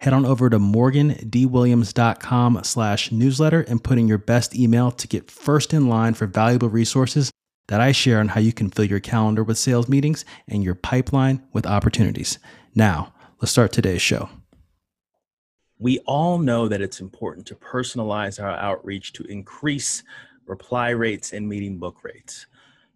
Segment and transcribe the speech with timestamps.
[0.00, 5.30] head on over to morgandwilliams.com slash newsletter and put in your best email to get
[5.30, 7.30] first in line for valuable resources
[7.68, 10.74] that I share on how you can fill your calendar with sales meetings and your
[10.74, 12.38] pipeline with opportunities.
[12.74, 14.28] Now, let's start today's show.
[15.78, 20.02] We all know that it's important to personalize our outreach to increase
[20.46, 22.46] reply rates and meeting book rates.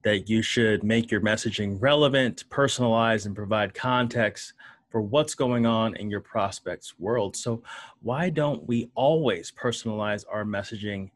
[0.03, 4.55] That you should make your messaging relevant, personalized, and provide context
[4.91, 7.37] for what's going on in your prospect's world.
[7.37, 7.62] So,
[8.03, 11.11] why don't we always personalize our messaging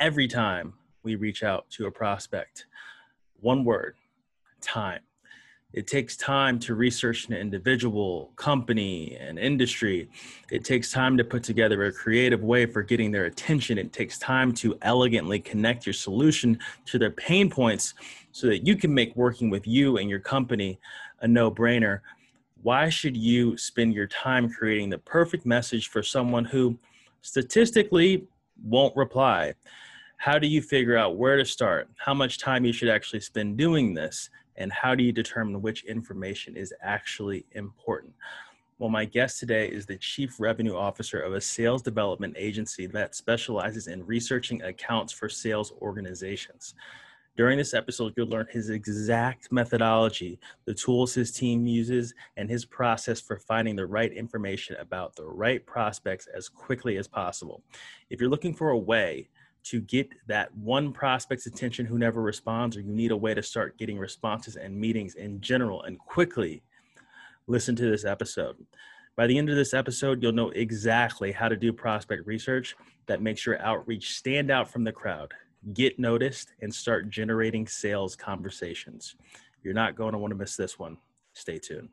[0.00, 2.66] every time we reach out to a prospect?
[3.40, 3.96] One word
[4.60, 5.00] time.
[5.72, 10.08] It takes time to research an individual, company, and industry.
[10.50, 13.76] It takes time to put together a creative way for getting their attention.
[13.76, 17.92] It takes time to elegantly connect your solution to their pain points
[18.32, 20.78] so that you can make working with you and your company
[21.20, 22.00] a no brainer
[22.66, 26.76] why should you spend your time creating the perfect message for someone who
[27.22, 28.26] statistically
[28.64, 29.54] won't reply?
[30.16, 31.88] How do you figure out where to start?
[31.96, 34.30] How much time you should actually spend doing this?
[34.56, 38.12] And how do you determine which information is actually important?
[38.80, 43.14] Well, my guest today is the Chief Revenue Officer of a sales development agency that
[43.14, 46.74] specializes in researching accounts for sales organizations.
[47.36, 52.64] During this episode, you'll learn his exact methodology, the tools his team uses, and his
[52.64, 57.62] process for finding the right information about the right prospects as quickly as possible.
[58.08, 59.28] If you're looking for a way
[59.64, 63.42] to get that one prospect's attention who never responds, or you need a way to
[63.42, 66.62] start getting responses and meetings in general and quickly,
[67.46, 68.56] listen to this episode.
[69.14, 73.20] By the end of this episode, you'll know exactly how to do prospect research that
[73.20, 75.34] makes your outreach stand out from the crowd
[75.72, 79.16] get noticed, and start generating sales conversations.
[79.62, 80.96] You're not going to want to miss this one.
[81.32, 81.88] Stay tuned.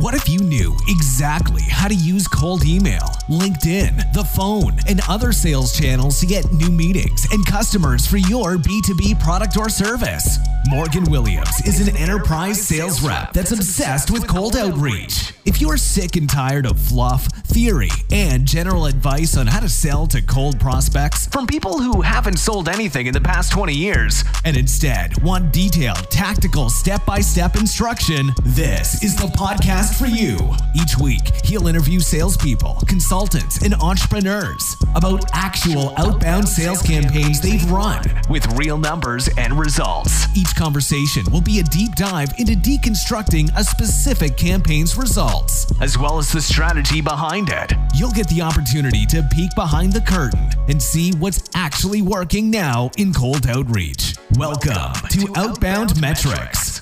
[0.00, 5.32] What if you knew exactly how to use cold email, LinkedIn, the phone, and other
[5.32, 10.38] sales channels to get new meetings and customers for your B2B product or service?
[10.68, 15.32] Morgan Williams is an enterprise sales rep that's obsessed with cold outreach.
[15.44, 20.06] If you're sick and tired of fluff, theory, and general advice on how to sell
[20.08, 24.56] to cold prospects from people who haven't sold anything in the past 20 years, and
[24.56, 30.38] instead want detailed, tactical, step by step instruction, this is the podcast for you.
[30.74, 38.02] Each week, he'll interview salespeople, consultants, and entrepreneurs about actual outbound sales campaigns they've run
[38.30, 40.26] with real numbers and results.
[40.36, 46.18] Each conversation will be a deep dive into deconstructing a specific campaign's results, as well
[46.18, 47.72] as the strategy behind it.
[47.94, 52.90] You'll get the opportunity to peek behind the curtain and see what's actually working now
[52.96, 54.14] in cold outreach.
[54.36, 56.73] Welcome to Outbound Metrics.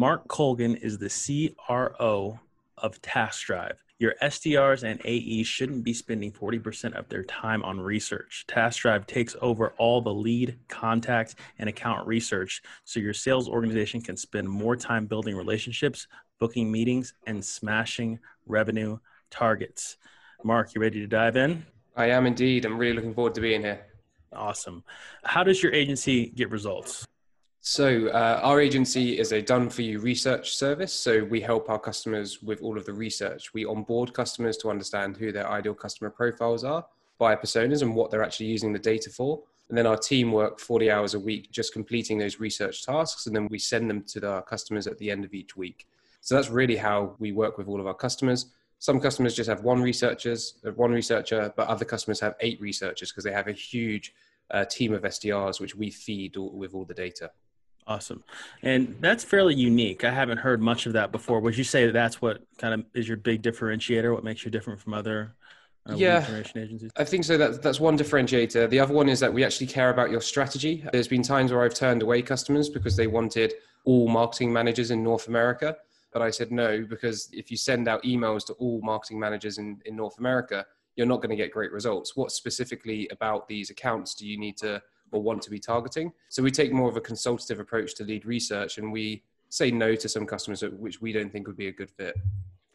[0.00, 2.40] Mark Colgan is the CRO
[2.78, 3.74] of TaskDrive.
[3.98, 8.46] Your SDRs and AEs shouldn't be spending 40% of their time on research.
[8.48, 14.16] TaskDrive takes over all the lead, contact, and account research so your sales organization can
[14.16, 16.06] spend more time building relationships,
[16.38, 18.96] booking meetings, and smashing revenue
[19.30, 19.98] targets.
[20.42, 21.66] Mark, you ready to dive in?
[21.94, 22.64] I am indeed.
[22.64, 23.84] I'm really looking forward to being here.
[24.32, 24.82] Awesome.
[25.24, 27.06] How does your agency get results?
[27.62, 30.94] So, uh, our agency is a done for you research service.
[30.94, 33.52] So, we help our customers with all of the research.
[33.52, 36.86] We onboard customers to understand who their ideal customer profiles are,
[37.18, 39.42] buyer personas, and what they're actually using the data for.
[39.68, 43.26] And then our team work 40 hours a week just completing those research tasks.
[43.26, 45.86] And then we send them to our customers at the end of each week.
[46.22, 48.46] So, that's really how we work with all of our customers.
[48.78, 53.12] Some customers just have one researchers, uh, one researcher, but other customers have eight researchers
[53.12, 54.14] because they have a huge
[54.50, 57.30] uh, team of SDRs which we feed all, with all the data.
[57.90, 58.22] Awesome.
[58.62, 60.04] And that's fairly unique.
[60.04, 61.40] I haven't heard much of that before.
[61.40, 64.14] Would you say that that's what kind of is your big differentiator?
[64.14, 65.34] What makes you different from other
[65.86, 66.92] uh, yeah, agencies?
[66.96, 67.36] I think so.
[67.36, 68.70] That's, that's one differentiator.
[68.70, 70.84] The other one is that we actually care about your strategy.
[70.92, 73.54] There's been times where I've turned away customers because they wanted
[73.84, 75.76] all marketing managers in North America.
[76.12, 79.80] But I said no, because if you send out emails to all marketing managers in,
[79.84, 80.64] in North America,
[80.94, 82.14] you're not going to get great results.
[82.14, 84.80] What specifically about these accounts do you need to
[85.12, 86.12] or want to be targeting?
[86.28, 89.94] So we take more of a consultative approach to lead research and we say no
[89.94, 92.16] to some customers which we don't think would be a good fit.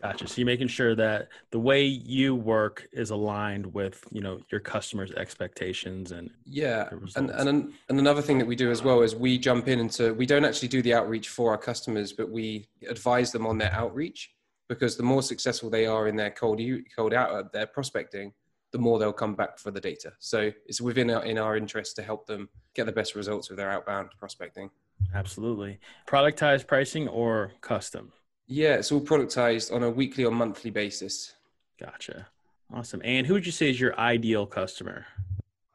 [0.01, 0.27] Gotcha.
[0.27, 4.59] So you're making sure that the way you work is aligned with you know your
[4.59, 6.89] customers' expectations and yeah.
[7.15, 7.49] And and
[7.89, 10.43] and another thing that we do as well is we jump in into we don't
[10.43, 14.35] actually do the outreach for our customers, but we advise them on their outreach
[14.67, 16.61] because the more successful they are in their cold
[16.95, 18.33] cold out uh, their prospecting,
[18.75, 20.11] the more they'll come back for the data.
[20.19, 23.57] So it's within our, in our interest to help them get the best results with
[23.57, 24.69] their outbound prospecting.
[25.13, 25.79] Absolutely.
[26.05, 28.11] Productized pricing or custom?
[28.47, 31.35] Yeah, it's all productized on a weekly or monthly basis.
[31.79, 32.27] Gotcha.
[32.73, 32.99] Awesome.
[33.05, 35.05] And who would you say is your ideal customer?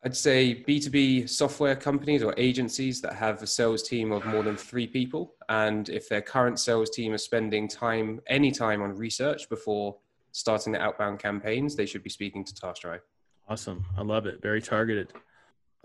[0.05, 4.59] I'd say B2B software companies or agencies that have a sales team of more than
[4.59, 5.33] three people.
[5.49, 9.97] And if their current sales team is spending time, any time on research before
[10.33, 13.01] starting the outbound campaigns, they should be speaking to TaskDrive.
[13.49, 13.85] Awesome.
[13.97, 14.41] I love it.
[14.43, 15.13] Very targeted.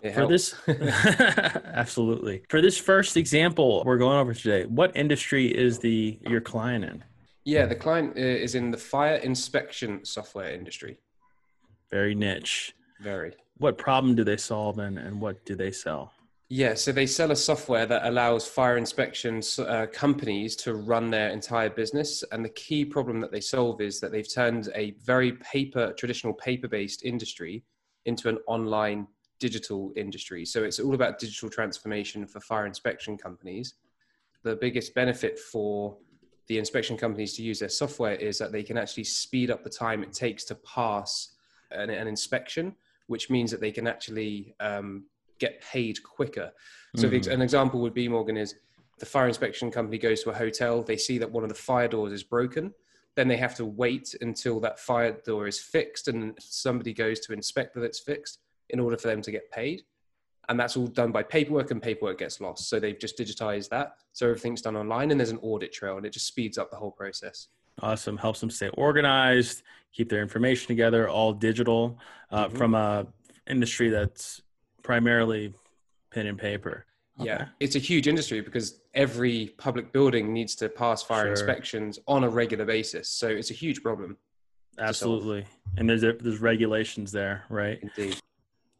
[0.02, 0.32] It for helps.
[0.32, 0.56] this
[1.74, 6.84] absolutely for this first example we're going over today what industry is the your client
[6.84, 7.04] in
[7.46, 10.98] yeah the client uh, is in the fire inspection software industry
[11.90, 16.12] very niche very what problem do they solve and, and what do they sell
[16.50, 21.30] yeah so they sell a software that allows fire inspection uh, companies to run their
[21.30, 25.34] entire business and the key problem that they solve is that they've turned a very
[25.34, 27.64] paper traditional paper based industry
[28.06, 29.08] into an online
[29.40, 30.46] digital industry.
[30.46, 33.76] So it's all about digital transformation for fire inspection companies.
[34.44, 35.98] The biggest benefit for
[36.48, 39.70] the inspection companies to use their software is that they can actually speed up the
[39.70, 41.36] time it takes to pass
[41.72, 42.76] an, an inspection,
[43.08, 45.06] which means that they can actually um,
[45.40, 46.52] get paid quicker.
[46.96, 47.32] So mm-hmm.
[47.32, 48.56] an example would be Morgan is
[49.00, 51.88] the fire inspection company goes to a hotel, they see that one of the fire
[51.88, 52.74] doors is broken.
[53.16, 57.34] Then they have to wait until that fire door is fixed and somebody goes to
[57.34, 58.40] inspect that it's fixed
[58.70, 59.84] in order for them to get paid.
[60.48, 62.70] And that's all done by paperwork, and paperwork gets lost.
[62.70, 63.96] So they've just digitized that.
[64.14, 66.78] So everything's done online, and there's an audit trail, and it just speeds up the
[66.78, 67.48] whole process.
[67.82, 68.16] Awesome.
[68.16, 72.00] Helps them stay organized, keep their information together, all digital
[72.30, 72.58] uh, mm-hmm.
[72.58, 73.08] from a
[73.48, 74.42] industry that's
[74.86, 75.52] primarily
[76.12, 76.86] pen and paper.
[77.20, 77.30] Okay.
[77.30, 81.32] Yeah, it's a huge industry because every public building needs to pass fire sure.
[81.32, 83.10] inspections on a regular basis.
[83.10, 84.18] So it's a huge problem.
[84.78, 85.46] Absolutely.
[85.78, 87.80] And there's there's regulations there, right?
[87.82, 88.20] Indeed.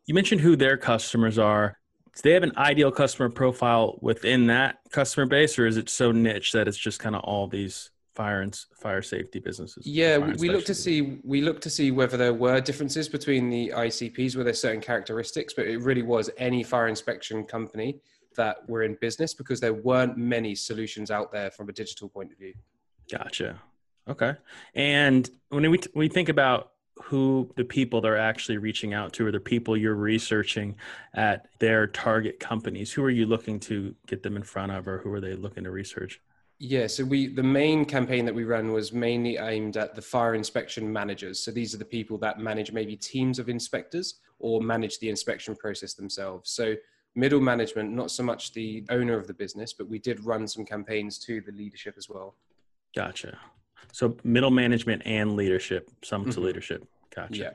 [0.06, 1.78] You mentioned who their customers are.
[2.16, 6.12] Do they have an ideal customer profile within that customer base, or is it so
[6.12, 9.86] niche that it's just kind of all these fire and fire safety businesses?
[9.86, 13.74] Yeah, we look to see we look to see whether there were differences between the
[13.76, 18.00] ICPs, where there's certain characteristics, but it really was any fire inspection company
[18.38, 22.32] that were in business because there weren't many solutions out there from a digital point
[22.32, 22.54] of view.
[23.12, 23.62] Gotcha.
[24.08, 24.34] Okay.
[24.74, 26.72] And when we we think about
[27.04, 30.76] who the people they're actually reaching out to or the people you're researching
[31.14, 35.00] at their target companies who are you looking to get them in front of or
[35.00, 36.22] who are they looking to research
[36.60, 40.36] yeah so we the main campaign that we ran was mainly aimed at the fire
[40.36, 45.00] inspection managers so these are the people that manage maybe teams of inspectors or manage
[45.00, 46.76] the inspection process themselves so
[47.16, 50.66] middle management not so much the owner of the business but we did run some
[50.66, 52.36] campaigns to the leadership as well
[52.96, 53.38] gotcha
[53.96, 56.32] so middle management and leadership, some mm-hmm.
[56.32, 56.86] to leadership.
[57.16, 57.38] Gotcha.
[57.38, 57.52] Yeah.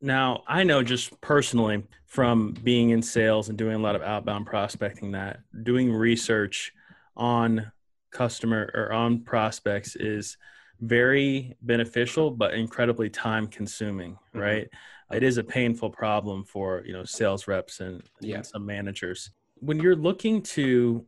[0.00, 4.46] Now, I know just personally from being in sales and doing a lot of outbound
[4.46, 6.72] prospecting that doing research
[7.16, 7.70] on
[8.10, 10.36] customer or on prospects is
[10.80, 14.38] very beneficial but incredibly time consuming, mm-hmm.
[14.38, 14.64] right?
[14.64, 15.16] Mm-hmm.
[15.16, 18.36] It is a painful problem for, you know, sales reps and, yeah.
[18.36, 19.30] and some managers.
[19.56, 21.04] When you're looking to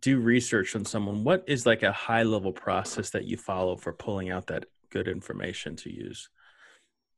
[0.00, 3.92] do research on someone, what is like a high level process that you follow for
[3.92, 6.28] pulling out that good information to use?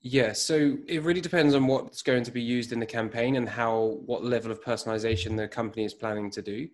[0.02, 3.48] Yeah, so it really depends on what's going to be used in the campaign and
[3.48, 6.68] how what level of personalization the company is planning to do.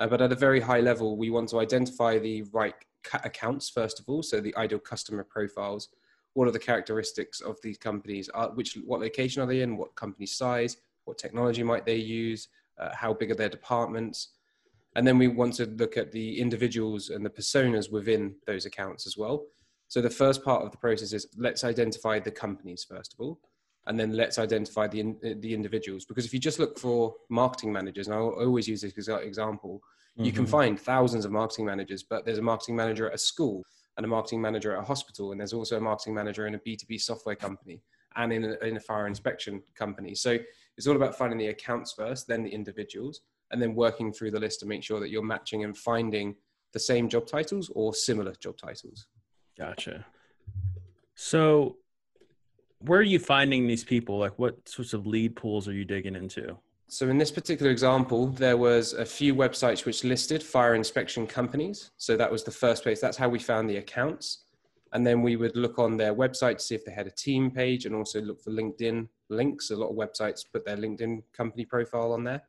[0.00, 3.68] Uh, but at a very high level, we want to identify the right ca- accounts
[3.68, 5.90] first of all, so the ideal customer profiles.
[6.32, 8.30] What are the characteristics of these companies?
[8.34, 9.76] Uh, which what location are they in?
[9.76, 10.78] What company size?
[11.04, 12.48] What technology might they use?
[12.78, 14.28] Uh, how big are their departments?
[14.96, 19.06] And then we want to look at the individuals and the personas within those accounts
[19.06, 19.44] as well.
[19.88, 23.40] So the first part of the process is let's identify the companies first of all,
[23.86, 26.04] and then let's identify the the individuals.
[26.04, 29.80] Because if you just look for marketing managers, and I always use this example,
[30.16, 30.24] mm-hmm.
[30.24, 30.50] you can mm-hmm.
[30.50, 33.64] find thousands of marketing managers, but there's a marketing manager at a school
[33.96, 36.58] and a marketing manager at a hospital, and there's also a marketing manager in a
[36.58, 37.82] B2B software company
[38.16, 40.14] and in a, in a fire inspection company.
[40.14, 40.38] So
[40.76, 43.20] it's all about finding the accounts first, then the individuals
[43.50, 46.36] and then working through the list to make sure that you're matching and finding
[46.72, 49.06] the same job titles or similar job titles.
[49.58, 50.06] Gotcha.
[51.14, 51.76] So
[52.82, 54.18] Where are you finding these people?
[54.18, 56.56] Like, what sorts of lead pools are you digging into?
[56.88, 61.90] So in this particular example, there was a few websites which listed fire inspection companies.
[61.98, 62.98] So that was the first place.
[62.98, 64.44] That's how we found the accounts.
[64.92, 67.50] And then we would look on their website to see if they had a team
[67.50, 69.70] page and also look for LinkedIn links.
[69.70, 72.42] A lot of websites put their LinkedIn company profile on there.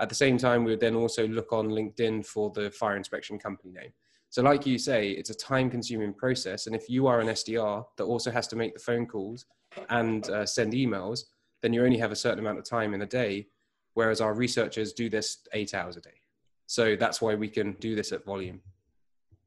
[0.00, 3.38] At the same time, we would then also look on LinkedIn for the fire inspection
[3.38, 3.92] company name.
[4.30, 6.68] So, like you say, it's a time consuming process.
[6.68, 9.46] And if you are an SDR that also has to make the phone calls
[9.90, 11.24] and uh, send emails,
[11.62, 13.48] then you only have a certain amount of time in a day.
[13.94, 16.20] Whereas our researchers do this eight hours a day.
[16.66, 18.60] So that's why we can do this at volume.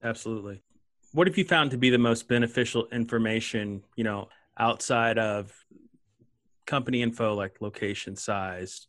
[0.04, 0.62] Absolutely.
[1.14, 5.54] What have you found to be the most beneficial information, you know, outside of
[6.66, 8.88] company info like location size,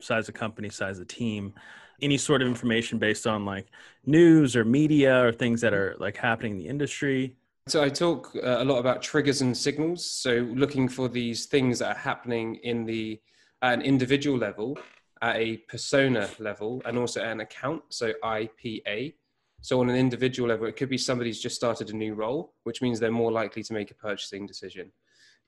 [0.00, 1.54] size of company, size of team,
[2.02, 3.66] any sort of information based on like
[4.06, 7.36] news or media or things that are like happening in the industry?
[7.66, 10.04] So I talk uh, a lot about triggers and signals.
[10.04, 13.20] So looking for these things that are happening in the
[13.62, 14.78] at an individual level,
[15.22, 17.82] at a persona level, and also at an account.
[17.90, 19.14] So IPA.
[19.60, 22.80] So on an individual level, it could be somebody's just started a new role, which
[22.80, 24.90] means they're more likely to make a purchasing decision.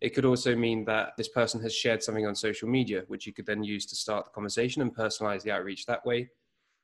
[0.03, 3.33] It could also mean that this person has shared something on social media, which you
[3.33, 6.29] could then use to start the conversation and personalize the outreach that way.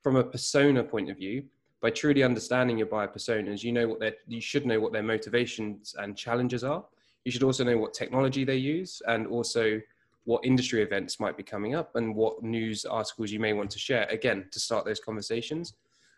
[0.09, 1.45] From a persona point of view,
[1.83, 5.03] by truly understanding your buyer personas, you know what their, you should know what their
[5.03, 6.83] motivations and challenges are.
[7.27, 9.79] You should also know what technology they use and also
[10.25, 13.79] what industry events might be coming up and what news articles you may want to
[13.79, 15.75] share, again, to start those conversations.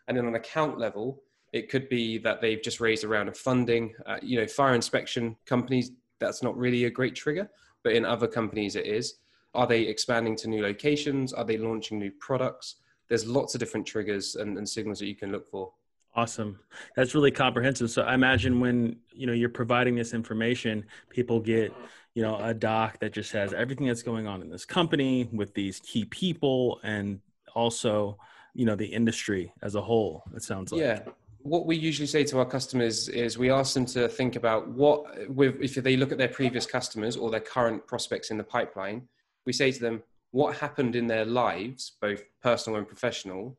[0.07, 1.21] And then on account level,
[1.51, 3.93] it could be that they've just raised a round of funding.
[4.05, 7.49] Uh, you know, fire inspection companies that's not really a great trigger,
[7.83, 9.15] but in other companies it is.
[9.53, 11.33] Are they expanding to new locations?
[11.33, 12.77] Are they launching new products?
[13.11, 15.73] There's lots of different triggers and, and signals that you can look for.
[16.15, 16.57] Awesome.
[16.95, 17.91] That's really comprehensive.
[17.91, 21.73] So I imagine when, you know, you're providing this information, people get,
[22.13, 25.53] you know, a doc that just has everything that's going on in this company with
[25.53, 27.19] these key people and
[27.53, 28.17] also,
[28.53, 30.79] you know, the industry as a whole, it sounds like.
[30.79, 31.01] Yeah
[31.43, 35.03] what we usually say to our customers is we ask them to think about what
[35.17, 39.07] if they look at their previous customers or their current prospects in the pipeline
[39.47, 43.57] we say to them what happened in their lives both personal and professional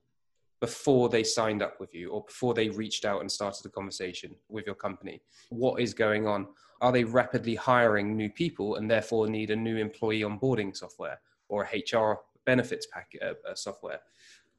[0.61, 4.35] before they signed up with you or before they reached out and started a conversation
[4.49, 5.21] with your company?
[5.51, 6.47] What is going on?
[6.81, 11.65] Are they rapidly hiring new people and therefore need a new employee onboarding software or
[11.65, 14.01] a hr benefits pack uh, uh, software?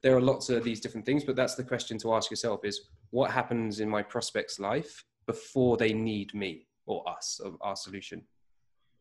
[0.02, 2.82] There are lots of these different things, but that's the question to ask yourself is
[3.10, 8.22] what happens in my prospect's life before they need me or us, or our solution?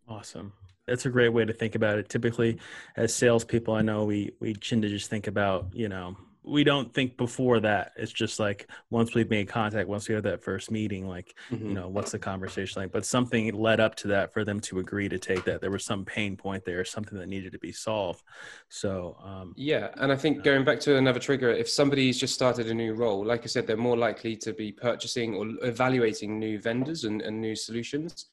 [0.07, 0.53] Awesome.
[0.87, 2.09] That's a great way to think about it.
[2.09, 2.59] Typically,
[2.97, 6.93] as salespeople, I know we we tend to just think about you know we don't
[6.93, 7.93] think before that.
[7.95, 11.67] It's just like once we've made contact, once we have that first meeting, like, mm-hmm.
[11.67, 12.91] you know, what's the conversation like?
[12.91, 15.61] But something led up to that for them to agree to take that.
[15.61, 18.23] There was some pain point there, something that needed to be solved.
[18.69, 19.89] So, um, yeah.
[19.97, 23.25] And I think going back to another trigger, if somebody's just started a new role,
[23.25, 27.39] like I said, they're more likely to be purchasing or evaluating new vendors and, and
[27.39, 28.27] new solutions.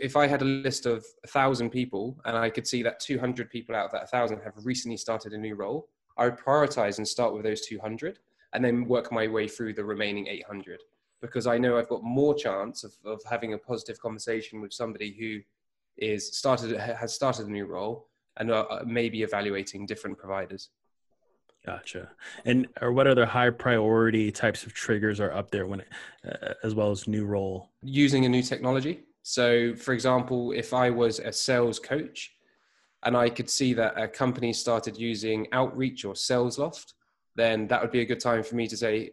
[0.00, 3.50] If I had a list of a thousand people and I could see that 200
[3.50, 7.06] people out of that thousand have recently started a new role, I would prioritize and
[7.06, 8.18] start with those 200
[8.52, 10.80] and then work my way through the remaining 800
[11.20, 15.16] because I know I've got more chance of, of having a positive conversation with somebody
[15.18, 15.40] who
[15.96, 20.70] is started has started a new role and are maybe evaluating different providers.
[21.66, 22.10] Gotcha.
[22.44, 25.82] And or what other high priority types of triggers are up there when,
[26.26, 27.70] uh, as well as new role?
[27.82, 29.00] Using a new technology.
[29.28, 32.34] So, for example, if I was a sales coach
[33.02, 36.94] and I could see that a company started using Outreach or SalesLoft,
[37.34, 39.10] then that would be a good time for me to say,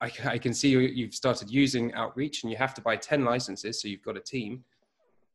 [0.00, 3.82] I, I can see you've started using Outreach and you have to buy 10 licenses,
[3.82, 4.64] so you've got a team.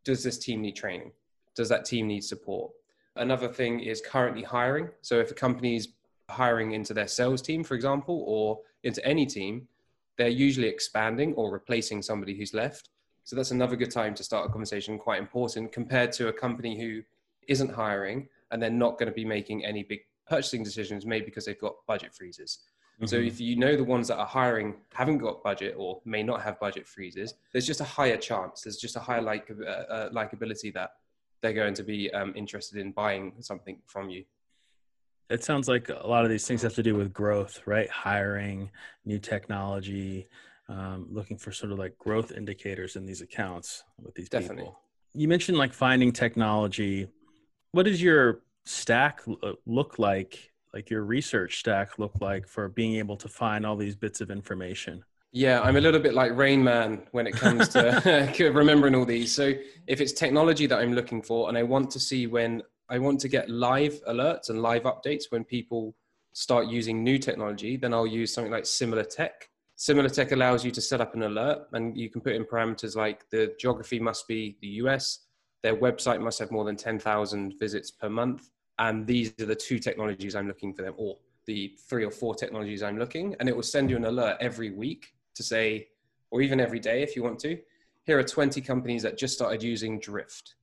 [0.03, 1.11] Does this team need training?
[1.55, 2.71] Does that team need support?
[3.15, 4.89] Another thing is currently hiring.
[5.03, 5.89] So if a company is
[6.31, 9.67] hiring into their sales team, for example, or into any team,
[10.17, 12.89] they're usually expanding or replacing somebody who's left.
[13.25, 16.79] So that's another good time to start a conversation, quite important compared to a company
[16.79, 17.01] who
[17.47, 21.45] isn't hiring and they're not going to be making any big purchasing decisions, maybe because
[21.45, 22.59] they've got budget freezes.
[22.97, 23.07] Mm-hmm.
[23.07, 26.43] So if you know the ones that are hiring haven't got budget or may not
[26.43, 28.61] have budget freezes, there's just a higher chance.
[28.61, 30.91] There's just a higher like uh, uh, likability that
[31.41, 34.23] they're going to be um, interested in buying something from you.
[35.31, 37.89] It sounds like a lot of these things have to do with growth, right?
[37.89, 38.69] Hiring,
[39.03, 40.29] new technology,
[40.67, 44.63] um, looking for sort of like growth indicators in these accounts with these Definitely.
[44.63, 44.79] people.
[45.13, 47.07] You mentioned like finding technology
[47.75, 52.95] what does your stack uh, look like like your research stack look like for being
[52.95, 55.03] able to find all these bits of information
[55.33, 59.35] Yeah, I'm a little bit like Rain Man when it comes to remembering all these.
[59.35, 59.53] So
[59.87, 63.19] if it's technology that I'm looking for and I want to see when I want
[63.21, 65.93] to get live alerts and live updates when people
[66.31, 69.35] start using new technology, then I'll use something like SimilarTech.
[69.77, 73.29] SimilarTech allows you to set up an alert and you can put in parameters like
[73.29, 75.25] the geography must be the US,
[75.63, 78.49] their website must have more than 10,000 visits per month.
[78.79, 82.35] And these are the two technologies I'm looking for them, or the three or four
[82.35, 83.35] technologies I'm looking.
[83.39, 85.87] And it will send you an alert every week to say,
[86.31, 87.57] or even every day if you want to,
[88.05, 90.55] here are 20 companies that just started using Drift.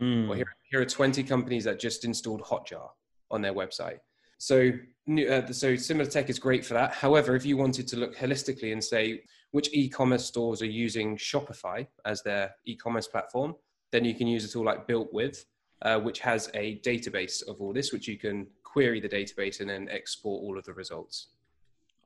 [0.00, 0.28] Mm.
[0.28, 2.88] Or here, here are 20 companies that just installed Hotjar
[3.30, 3.98] on their website.
[4.40, 4.70] So,
[5.08, 6.92] uh, so SimilarTech is great for that.
[6.94, 11.86] However, if you wanted to look holistically and say which e-commerce stores are using Shopify
[12.04, 13.54] as their e-commerce platform,
[13.92, 15.44] then you can use a tool like BuiltWith,
[15.82, 19.68] uh, which has a database of all this, which you can query the database and
[19.68, 21.28] then export all of the results.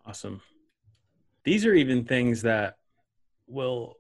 [0.05, 0.41] Awesome
[1.45, 2.76] these are even things that
[3.47, 3.97] will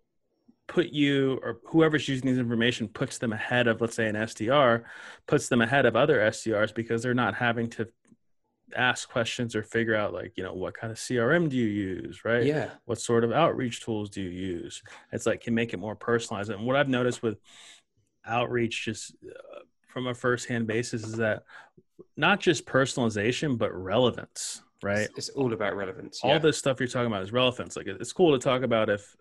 [0.66, 4.82] put you or whoever's using this information puts them ahead of let's say an SDR
[5.26, 7.86] puts them ahead of other SDRs because they're not having to
[8.74, 12.24] ask questions or figure out like you know what kind of crm do you use
[12.24, 15.78] right yeah what sort of outreach tools do you use it's like can make it
[15.78, 17.38] more personalized and what i've noticed with
[18.26, 21.44] outreach just uh, from a first-hand basis is that
[22.16, 25.08] not just personalization but relevance right?
[25.16, 26.20] It's, it's all about relevance.
[26.22, 27.76] All this stuff you're talking about is relevance.
[27.76, 29.16] Like it's cool to talk about if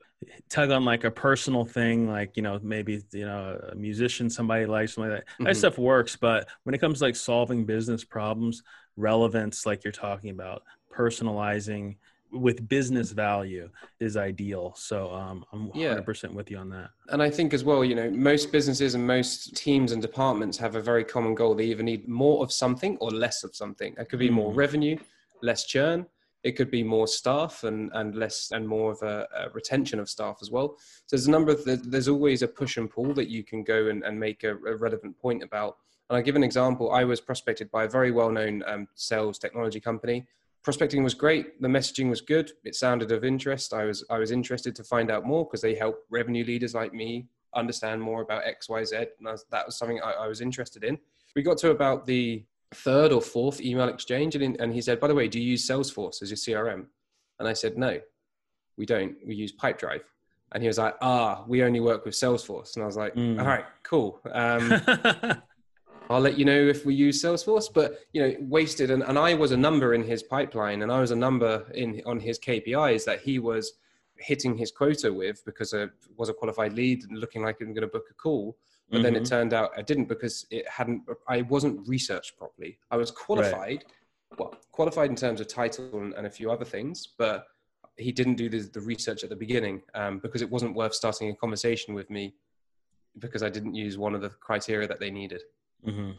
[0.49, 4.65] tug on like a personal thing, like you know maybe you know a musician somebody
[4.65, 5.33] likes something like that.
[5.33, 5.43] Mm-hmm.
[5.45, 8.63] That stuff works, but when it comes to like solving business problems,
[8.95, 10.63] relevance, like you're talking about,
[10.93, 11.95] personalizing
[12.33, 14.73] with business value is ideal.
[14.75, 16.29] So um, I'm 100% yeah.
[16.29, 16.89] with you on that.
[17.09, 20.75] And I think as well, you know, most businesses and most teams and departments have
[20.75, 21.53] a very common goal.
[21.53, 23.93] They either need more of something or less of something.
[23.97, 24.55] It could be more mm.
[24.55, 24.97] revenue,
[25.41, 26.07] less churn.
[26.43, 30.09] It could be more staff and, and less and more of a, a retention of
[30.09, 30.75] staff as well.
[30.77, 33.87] So there's a number of there's always a push and pull that you can go
[33.87, 35.77] and, and make a, a relevant point about.
[36.09, 36.91] And I give an example.
[36.91, 40.25] I was prospected by a very well-known um, sales technology company.
[40.63, 41.61] Prospecting was great.
[41.61, 42.51] The messaging was good.
[42.63, 43.73] It sounded of interest.
[43.73, 46.93] I was I was interested to find out more because they help revenue leaders like
[46.93, 48.95] me understand more about X, Y, Z.
[48.97, 50.97] And that was something I, I was interested in.
[51.35, 54.35] We got to about the third or fourth email exchange.
[54.35, 56.85] And, and he said, by the way, do you use Salesforce as your CRM?
[57.39, 57.99] And I said, no,
[58.77, 59.15] we don't.
[59.25, 60.01] We use Pipedrive.
[60.51, 62.75] And he was like, ah, we only work with Salesforce.
[62.75, 63.39] And I was like, mm.
[63.39, 64.19] all right, cool.
[64.31, 64.81] Um,
[66.09, 67.73] I'll let you know if we use Salesforce.
[67.73, 68.91] But you know, wasted.
[68.91, 72.01] And, and I was a number in his pipeline, and I was a number in
[72.05, 73.73] on his KPIs that he was
[74.17, 77.81] hitting his quota with because I was a qualified lead and looking like I'm going
[77.81, 78.55] to book a call
[78.93, 79.05] but mm-hmm.
[79.05, 79.35] then it mm-hmm.
[79.35, 81.01] turned out I didn't because it hadn't.
[81.27, 82.77] I wasn't researched properly.
[82.91, 83.85] I was qualified, right.
[84.37, 87.47] well, qualified in terms of title and, and, a few other things, but
[87.97, 91.31] he didn't do the, the research at the beginning um, because it wasn't worth starting
[91.31, 92.35] a conversation with me
[93.17, 95.41] because I didn't use one of the criteria that they needed.
[95.87, 96.11] Mm-hmm.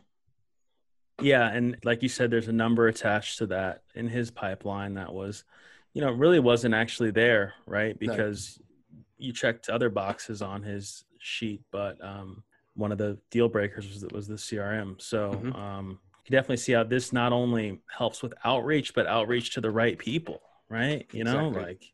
[1.22, 5.14] Yeah, and like you said, there's a number attached to that in his pipeline that
[5.14, 5.44] was,
[5.92, 7.96] you know, really wasn't actually there, right?
[7.96, 8.58] Because
[8.92, 8.98] no.
[9.18, 12.42] you checked other boxes on his sheet, but um,
[12.74, 15.00] one of the deal breakers was, was the CRM.
[15.00, 15.52] So mm-hmm.
[15.54, 19.70] um, you definitely see how this not only helps with outreach, but outreach to the
[19.70, 21.06] right people, right?
[21.12, 21.62] You know, exactly.
[21.62, 21.92] like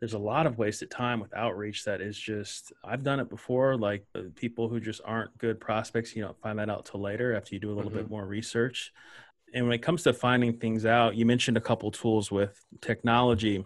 [0.00, 3.76] there's a lot of wasted time with outreach that is just I've done it before.
[3.76, 4.04] Like
[4.34, 7.60] people who just aren't good prospects, you don't find that out till later after you
[7.60, 8.00] do a little mm-hmm.
[8.00, 8.92] bit more research.
[9.54, 13.64] And when it comes to finding things out, you mentioned a couple tools with technology.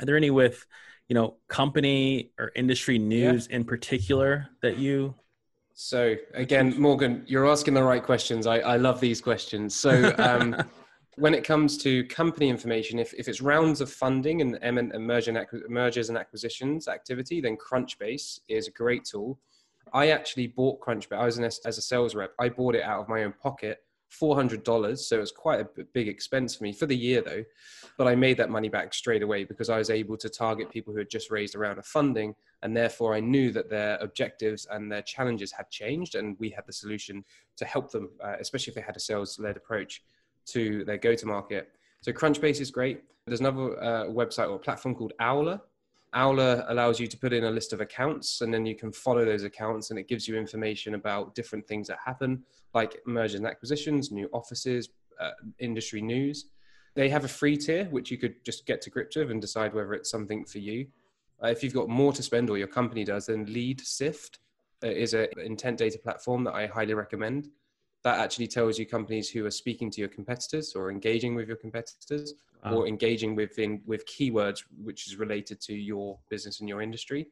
[0.00, 0.66] Are there any with
[1.08, 3.56] you know company or industry news yeah.
[3.56, 5.14] in particular that you
[5.74, 8.46] so again, Morgan, you're asking the right questions.
[8.46, 9.74] I, I love these questions.
[9.74, 10.56] So um,
[11.16, 16.08] when it comes to company information, if, if it's rounds of funding and, and mergers
[16.08, 19.38] and acquisitions activity, then Crunchbase is a great tool.
[19.92, 21.16] I actually bought Crunchbase.
[21.16, 22.32] I was an, as a sales rep.
[22.38, 23.78] I bought it out of my own pocket
[24.20, 24.98] $400.
[24.98, 27.44] So it was quite a big expense for me for the year though.
[27.96, 30.92] But I made that money back straight away because I was able to target people
[30.92, 32.34] who had just raised a round of funding.
[32.62, 36.14] And therefore I knew that their objectives and their challenges had changed.
[36.14, 37.24] And we had the solution
[37.56, 40.02] to help them, uh, especially if they had a sales led approach
[40.46, 41.68] to their go to market.
[42.00, 43.02] So Crunchbase is great.
[43.26, 45.60] There's another uh, website or platform called Owler
[46.14, 49.24] Owler allows you to put in a list of accounts and then you can follow
[49.24, 53.46] those accounts and it gives you information about different things that happen, like mergers and
[53.46, 56.46] acquisitions, new offices, uh, industry news.
[56.94, 59.74] They have a free tier, which you could just get to grips with and decide
[59.74, 60.86] whether it's something for you.
[61.42, 64.38] Uh, if you've got more to spend or your company does, then LeadSift
[64.84, 67.48] uh, is an intent data platform that I highly recommend.
[68.04, 71.56] That actually tells you companies who are speaking to your competitors or engaging with your
[71.56, 72.74] competitors wow.
[72.74, 77.26] or engaging within with keywords which is related to your business and your industry.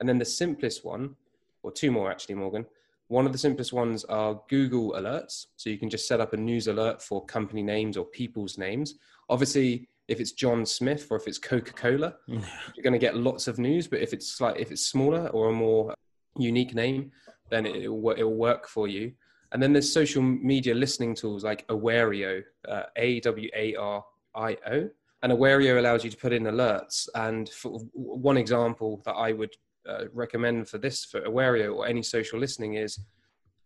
[0.00, 1.16] And then the simplest one,
[1.62, 2.66] or two more actually, Morgan.
[3.08, 5.46] One of the simplest ones are Google alerts.
[5.56, 8.94] So you can just set up a news alert for company names or people's names.
[9.30, 13.48] Obviously, if it's John Smith or if it's Coca Cola, you're going to get lots
[13.48, 13.86] of news.
[13.86, 15.94] But if it's like if it's smaller or a more
[16.36, 17.12] unique name,
[17.48, 19.12] then it it will work for you.
[19.52, 24.56] And then there's social media listening tools like Awario, uh, A W A R I
[24.70, 24.88] O.
[25.22, 27.08] And Awario allows you to put in alerts.
[27.14, 29.54] And for one example that I would
[29.88, 32.98] uh, recommend for this, for Awario or any social listening is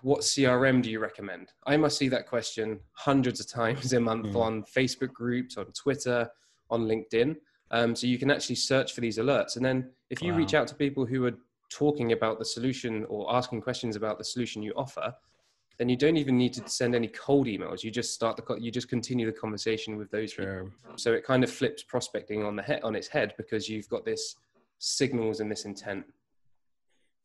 [0.03, 1.53] what CRM do you recommend?
[1.67, 4.41] I must see that question hundreds of times a month mm.
[4.41, 6.29] on Facebook groups, on Twitter,
[6.71, 7.37] on LinkedIn.
[7.71, 9.57] Um, so you can actually search for these alerts.
[9.57, 10.39] And then if you wow.
[10.39, 11.35] reach out to people who are
[11.71, 15.13] talking about the solution or asking questions about the solution you offer,
[15.79, 17.83] then you don't even need to send any cold emails.
[17.83, 20.65] You just start the you just continue the conversation with those sure.
[20.65, 20.97] people.
[20.97, 24.05] So it kind of flips prospecting on the head on its head because you've got
[24.05, 24.37] this
[24.79, 26.05] signals and this intent.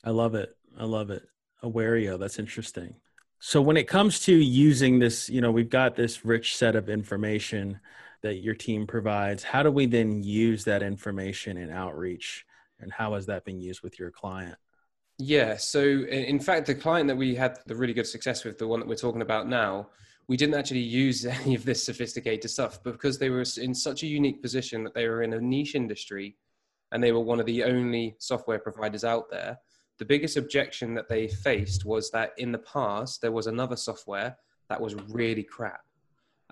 [0.03, 0.55] I love it.
[0.77, 1.23] I love it.
[1.63, 2.95] Awario, that's interesting.
[3.39, 6.89] So when it comes to using this, you know, we've got this rich set of
[6.89, 7.79] information
[8.21, 9.43] that your team provides.
[9.43, 12.45] How do we then use that information in outreach?
[12.79, 14.57] And how has that been used with your client?
[15.23, 15.55] Yeah.
[15.57, 18.79] So, in fact, the client that we had the really good success with, the one
[18.79, 19.89] that we're talking about now,
[20.27, 24.07] we didn't actually use any of this sophisticated stuff, because they were in such a
[24.07, 26.38] unique position that they were in a niche industry
[26.91, 29.60] and they were one of the only software providers out there,
[29.99, 34.36] the biggest objection that they faced was that in the past, there was another software
[34.69, 35.81] that was really crap.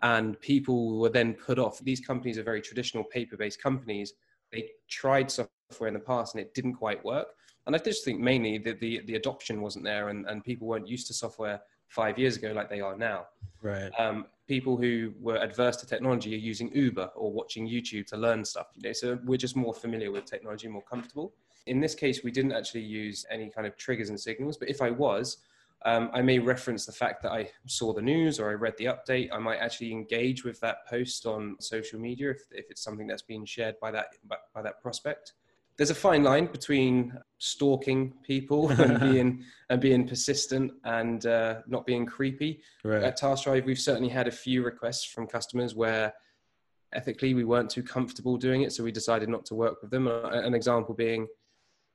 [0.03, 1.79] And people were then put off.
[1.79, 4.13] These companies are very traditional paper based companies.
[4.51, 7.29] They tried software in the past and it didn't quite work
[7.69, 10.87] and I just think mainly that the, the adoption wasn't there and, and people weren't
[10.87, 13.27] used to software five years ago like they are now.
[13.61, 13.91] Right.
[13.99, 18.43] Um, people who were adverse to technology are using Uber or watching YouTube to learn
[18.43, 18.69] stuff.
[18.75, 21.35] You know, so we're just more familiar with technology, more comfortable.
[21.67, 24.81] In this case, we didn't actually use any kind of triggers and signals, but if
[24.81, 25.37] I was,
[25.85, 28.85] um, I may reference the fact that I saw the news or I read the
[28.85, 29.29] update.
[29.31, 33.21] I might actually engage with that post on social media if, if it's something that's
[33.21, 35.33] being shared by that by, by that prospect
[35.79, 41.85] there's a fine line between stalking people and being and being persistent and uh, not
[41.85, 42.61] being creepy.
[42.83, 43.01] Right.
[43.01, 46.13] At TaskDrive, we've certainly had a few requests from customers where
[46.91, 50.09] ethically we weren't too comfortable doing it, so we decided not to work with them.
[50.09, 51.27] Uh, an example being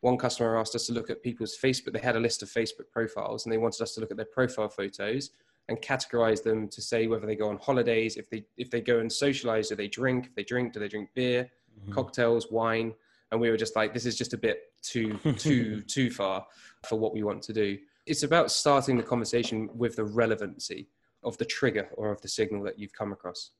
[0.01, 1.93] one customer asked us to look at people's Facebook.
[1.93, 4.27] They had a list of Facebook profiles, and they wanted us to look at their
[4.33, 5.29] profile photos
[5.69, 9.01] and categorize them to say whether they go on holidays, if they if they go
[9.01, 10.27] and socialize, do they drink?
[10.29, 11.93] If they drink, do they drink beer, mm-hmm.
[11.93, 12.95] cocktails, wine?
[13.35, 16.47] And we were just like this is just a bit too too too far
[16.87, 17.79] for what we want to do.
[18.07, 20.89] It's about starting the conversation with the relevancy
[21.23, 23.51] of the trigger or of the signal that you've come across.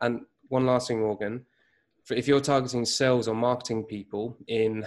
[0.00, 1.46] And one last thing morgan
[2.10, 4.84] if you're targeting sales or marketing people in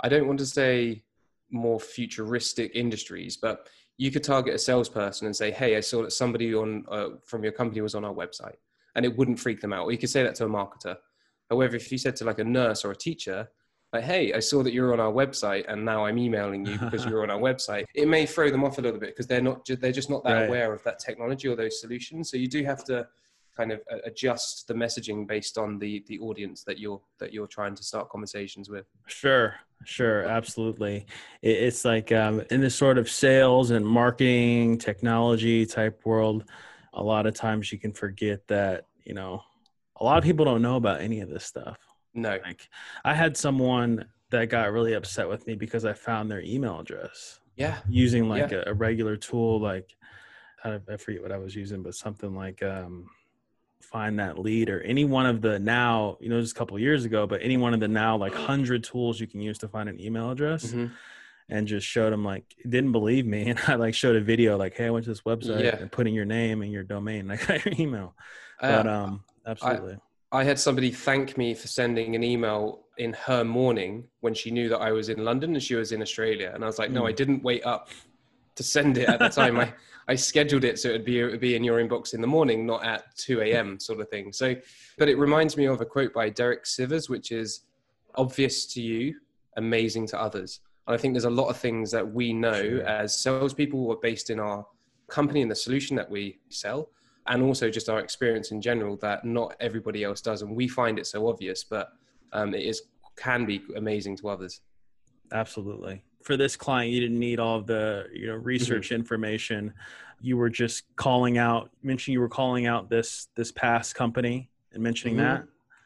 [0.00, 1.02] i don't want to say
[1.50, 6.10] more futuristic industries but you could target a salesperson and say hey i saw that
[6.12, 8.56] somebody on uh, from your company was on our website
[8.94, 9.84] and it wouldn't freak them out.
[9.84, 10.96] Or you could say that to a marketer
[11.50, 13.48] However, if you said to like a nurse or a teacher,
[13.92, 17.04] like, hey, I saw that you're on our website and now I'm emailing you because
[17.06, 19.64] you're on our website, it may throw them off a little bit because they're not,
[19.66, 20.48] they're just not that right.
[20.48, 22.30] aware of that technology or those solutions.
[22.30, 23.06] So you do have to
[23.56, 27.74] kind of adjust the messaging based on the the audience that you're that you're trying
[27.74, 29.54] to start conversations with sure
[29.84, 31.06] sure absolutely
[31.42, 36.44] it's like um, in this sort of sales and marketing technology type world
[36.94, 39.42] a lot of times you can forget that you know
[39.96, 41.78] a lot of people don't know about any of this stuff.
[42.14, 42.38] No.
[42.44, 42.68] Like
[43.04, 47.40] I had someone that got really upset with me because I found their email address.
[47.56, 47.78] Yeah.
[47.88, 48.62] Using like yeah.
[48.66, 49.96] a, a, regular tool like
[50.64, 53.08] I, I forget what I was using, but something like um
[53.92, 57.40] FindThatLead or any one of the now, you know, just a couple years ago, but
[57.42, 60.30] any one of the now like hundred tools you can use to find an email
[60.30, 60.66] address.
[60.66, 60.92] Mm-hmm.
[61.50, 64.74] And just showed them like didn't believe me, and I like showed a video like,
[64.74, 65.76] "Hey, I went to this website yeah.
[65.76, 68.14] and put in your name and your domain, and I got your email."
[68.58, 69.94] Uh, but um, absolutely.
[70.32, 74.50] I, I had somebody thank me for sending an email in her morning when she
[74.50, 76.50] knew that I was in London and she was in Australia.
[76.54, 77.16] And I was like, no, I hmm.
[77.16, 77.88] didn't wait up
[78.56, 79.58] to send it at the time.
[79.58, 79.72] I,
[80.08, 82.84] I scheduled it so it'd be, it'd be in your inbox in the morning, not
[82.84, 83.80] at 2 a.m.
[83.80, 84.32] sort of thing.
[84.32, 84.54] So,
[84.98, 87.60] but it reminds me of a quote by Derek Sivers, which is
[88.16, 89.14] obvious to you,
[89.56, 90.60] amazing to others.
[90.86, 94.00] And I think there's a lot of things that we know as salespeople who are
[94.02, 94.66] based in our
[95.08, 96.90] company and the solution that we sell
[97.26, 100.98] and also just our experience in general that not everybody else does and we find
[100.98, 101.92] it so obvious but
[102.32, 102.82] um, it is
[103.16, 104.60] can be amazing to others
[105.32, 108.94] absolutely for this client, you didn't need all the you know research Mm-hmm.
[108.94, 109.74] information.
[110.22, 111.68] You were just calling out.
[111.82, 115.18] Mentioning you were calling out this this past company and mentioning Mhm.
[115.18, 115.44] that.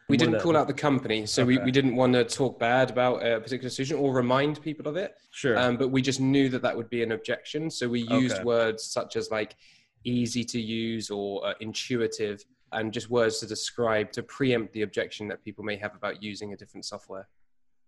[0.08, 1.64] We didn't that- call out the company, so we, Okay.
[1.64, 5.16] we didn't want to talk bad about a particular solution or remind people of it.
[5.32, 5.58] Sure.
[5.58, 7.68] Um, but we just knew that that would be an objection.
[7.68, 8.44] So we used Okay.
[8.44, 9.56] words such as like
[10.04, 15.28] easy to use or uh, intuitive and just words to describe to preempt the objection
[15.28, 17.26] that people may have about using a different software.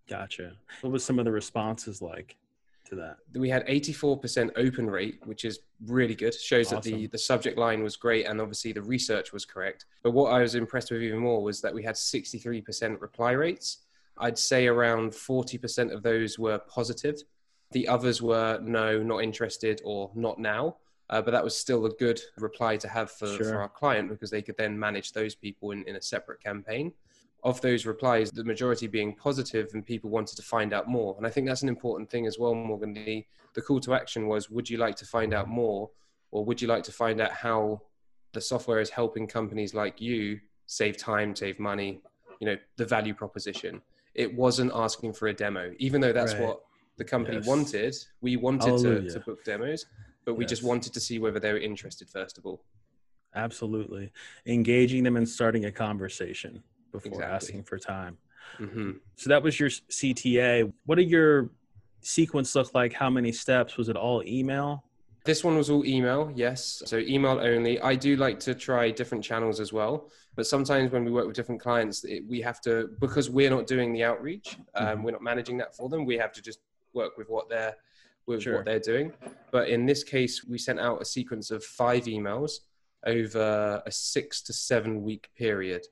[0.09, 0.53] gotcha.
[0.81, 2.37] What was some of the responses like
[2.87, 3.19] to that?
[3.35, 6.35] We had 84% open rate, which is really good.
[6.35, 9.87] Shows that the, the subject line was great and obviously the research was correct.
[10.03, 13.79] But what I was impressed with even more was that we had 63% reply rates.
[14.19, 17.23] I'd say around 40% of those were positive.
[17.73, 20.77] The others were no, not interested, or not now.
[21.11, 23.45] Uh, but that was still a good reply to have for, Sure.
[23.45, 26.93] for our client because they could then manage those people in, in a separate campaign.
[27.43, 31.17] Of those replies, the majority being positive and people wanted to find out more.
[31.17, 32.93] And I think that's an important thing as well, Morgan.
[32.93, 35.91] The, the call to action was Would you like to find out more?
[36.31, 37.81] Or would you like to find out how
[38.33, 42.03] the software is helping companies like you save time, save money,
[42.41, 43.83] you know, the value proposition?
[44.15, 46.43] It wasn't asking for a demo, even though that's Right.
[46.43, 46.61] what
[46.99, 47.47] the company Yes.
[47.47, 47.97] wanted.
[48.21, 49.87] We wanted to, to book demos,
[50.25, 52.63] but we just wanted to see whether they were interested first of all.
[53.35, 54.13] Absolutely.
[54.47, 57.35] Engaging them and starting a conversation before Exactly.
[57.35, 58.19] asking for time.
[58.59, 60.73] hmm So that was your CTA.
[60.87, 61.51] What did your
[62.03, 62.93] sequence look like?
[62.93, 63.77] How many steps?
[63.77, 64.85] Was it all email?
[65.25, 66.83] This one was all email, yes.
[66.87, 67.79] So email only.
[67.81, 71.37] I do like to try different channels as well, but sometimes when we work with
[71.37, 75.03] different clients, it, we have to because we're not doing the outreach, um, Mhm.
[75.05, 76.07] we're not managing that for them.
[76.07, 76.61] We have to just
[76.95, 77.77] work with what they're
[78.27, 78.57] with Sure.
[78.57, 79.13] what they're doing.
[79.51, 82.61] But in this case, we sent out a sequence of five emails
[83.07, 85.87] over a six to seven week period.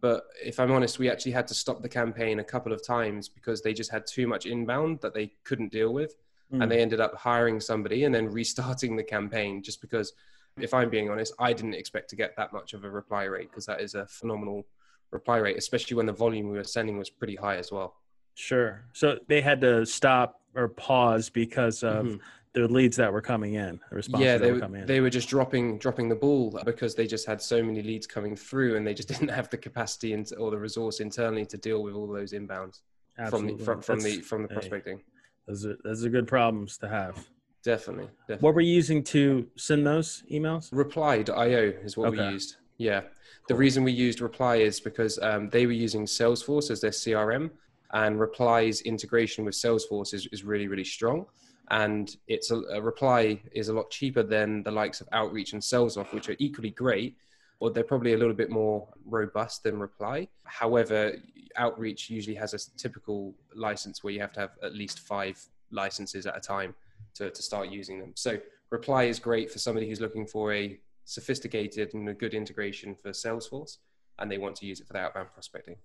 [0.00, 3.28] But if I'm honest, we actually had to stop the campaign a couple of times
[3.28, 6.14] because they just had too much inbound that they couldn't deal with
[6.52, 6.62] Mm.
[6.62, 10.12] and they ended up hiring somebody and then restarting the campaign just because
[10.60, 13.48] if i'm being honest i didn't expect to get that much of a reply rate
[13.50, 14.62] because that is a phenomenal
[15.10, 17.96] reply rate especially when the volume we were sending was pretty high as well
[18.34, 18.84] Sure.
[18.92, 22.20] So they had to stop or pause because of Mhm.
[22.52, 24.86] the leads that were coming in, the responses yeah they, were were- coming in.
[24.86, 28.36] they were just dropping dropping the ball because they just had so many leads coming
[28.36, 31.82] through and they just didn't have the capacity and, or the resource internally to deal
[31.82, 32.80] with all those inbounds
[33.28, 34.54] from the from, from the from the hey.
[34.54, 35.00] prospecting
[35.46, 37.16] Those are, those are good problems to have.
[37.64, 38.44] definitely, definitely.
[38.44, 40.68] What were you using to send those emails?
[40.72, 43.02] reply.io is what we used yeah
[43.48, 47.50] the reason we used reply is because um, they were using salesforce as their crm
[47.92, 51.26] and reply's integration with salesforce is, is really really strong.
[51.70, 55.62] And it's a, a reply is a lot cheaper than the likes of outreach and
[55.62, 57.16] salesforce which are equally great
[57.60, 60.28] or they're probably a little bit more robust than reply.
[60.44, 61.14] However
[61.56, 66.26] outreach usually has a typical license where you have to have at least five licenses
[66.26, 66.74] at a time
[67.14, 68.12] to, to start using them.
[68.14, 68.38] So
[68.70, 73.10] reply is great for somebody who's looking for a sophisticated and a good integration for
[73.10, 73.78] salesforce
[74.18, 75.76] and they want to use it for the outbound prospecting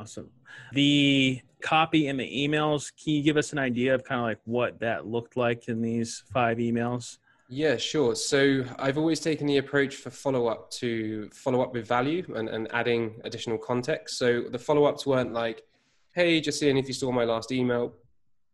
[0.00, 0.30] Awesome.
[0.72, 4.40] The copy in the emails, can you give us an idea of kind of like
[4.46, 7.18] what that looked like in these five emails?
[7.50, 8.14] Yeah, sure.
[8.14, 12.48] So I've always taken the approach for follow up to follow up with value and,
[12.48, 14.16] and adding additional context.
[14.18, 15.64] So the follow ups weren't like,
[16.12, 17.92] hey, just seeing if you saw my last email,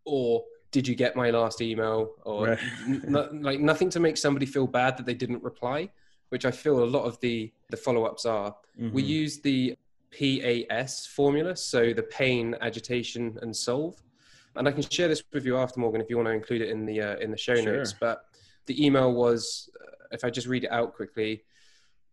[0.04, 2.58] or did you get my last email, or Right.
[2.88, 5.90] n- like nothing to make somebody feel bad that they didn't reply,
[6.30, 8.56] which I feel a lot of the, the follow ups are.
[8.78, 9.06] We Mhm.
[9.06, 9.76] use the
[10.16, 14.02] PAS formula, so the pain, agitation, and solve.
[14.56, 16.70] And I can share this with you after Morgan if you want to include it
[16.70, 17.76] in the uh, in the show Sure.
[17.76, 17.94] notes.
[17.98, 18.22] But
[18.66, 21.44] the email was, uh, if I just read it out quickly,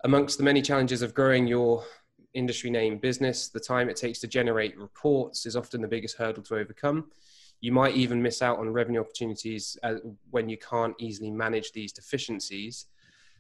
[0.04, 1.86] amongst the many challenges of growing your
[2.34, 6.44] industry name business, the time it takes to generate reports is often the biggest hurdle
[6.44, 7.12] to overcome.
[7.62, 9.96] You might even miss out on revenue opportunities uh,
[10.32, 12.88] when you can't easily manage these deficiencies.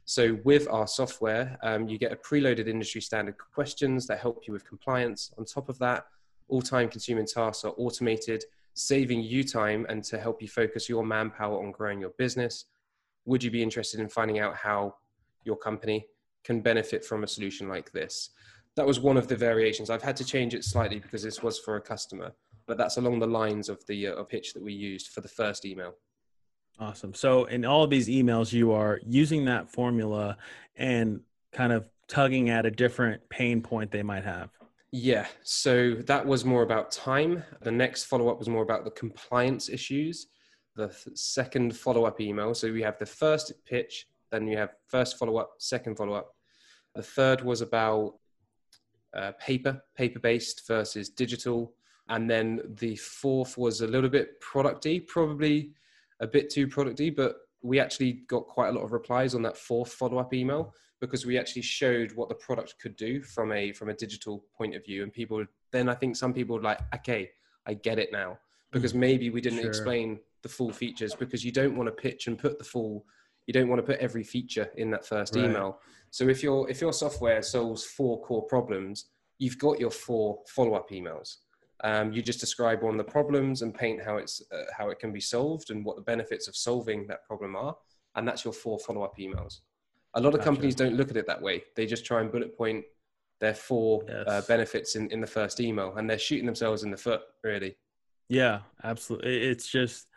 [0.05, 4.53] So, with our software, um, you get a preloaded industry standard questions that help you
[4.53, 5.31] with compliance.
[5.37, 6.07] On top of that,
[6.49, 11.05] all time consuming tasks are automated, saving you time and to help you focus your
[11.05, 12.65] manpower on growing your business.
[13.25, 14.95] Would you be interested in finding out how
[15.45, 16.05] your company
[16.43, 18.31] can benefit from a solution like this?
[18.75, 19.89] That was one of the variations.
[19.89, 22.33] I've had to change it slightly because this was for a customer,
[22.65, 25.63] but that's along the lines of the uh, pitch that we used for the first
[25.63, 25.93] email.
[26.79, 27.13] Awesome.
[27.13, 30.37] So in all of these emails, you are using that formula
[30.75, 34.49] and kind of tugging at a different pain point they might have.
[34.91, 37.43] Yeah, so that was more about time.
[37.61, 40.27] The next follow up was more about the compliance issues.
[40.75, 44.73] The th- second follow up email, so we have the first pitch, then you have
[44.87, 46.35] first follow up, second follow up.
[46.95, 48.15] The third was about
[49.15, 51.73] uh, paper, paper based versus digital.
[52.09, 55.71] And then the fourth was a little bit producty, probably
[56.23, 59.57] a bit too producty, but we actually got quite a lot of replies on that
[59.57, 63.89] fourth follow-up email because we actually showed what the product could do from a from
[63.89, 67.29] a digital point of view and people then i think some people were like okay
[67.65, 68.37] i get it now
[68.71, 69.67] because mm, maybe we didn't Sure.
[69.67, 73.05] explain the full features because you don't want to pitch and put the full
[73.47, 75.45] you don't want to put every feature in that first Right.
[75.45, 79.05] email so if your if your software solves four core problems
[79.39, 81.37] you've got your four follow-up emails
[81.83, 84.99] um, you just describe one of the problems and paint how it's uh, how it
[84.99, 87.75] can be solved and what the benefits of solving that problem are
[88.15, 89.59] and that's your four follow-up emails
[90.15, 90.45] a lot of Gotcha.
[90.45, 92.83] companies don't look at it that way they just try and bullet point
[93.39, 96.97] their four uh, benefits in, in the first email and they're shooting themselves in the
[96.97, 97.75] foot really
[98.29, 99.43] Yeah, absolutely.
[99.43, 100.07] It's just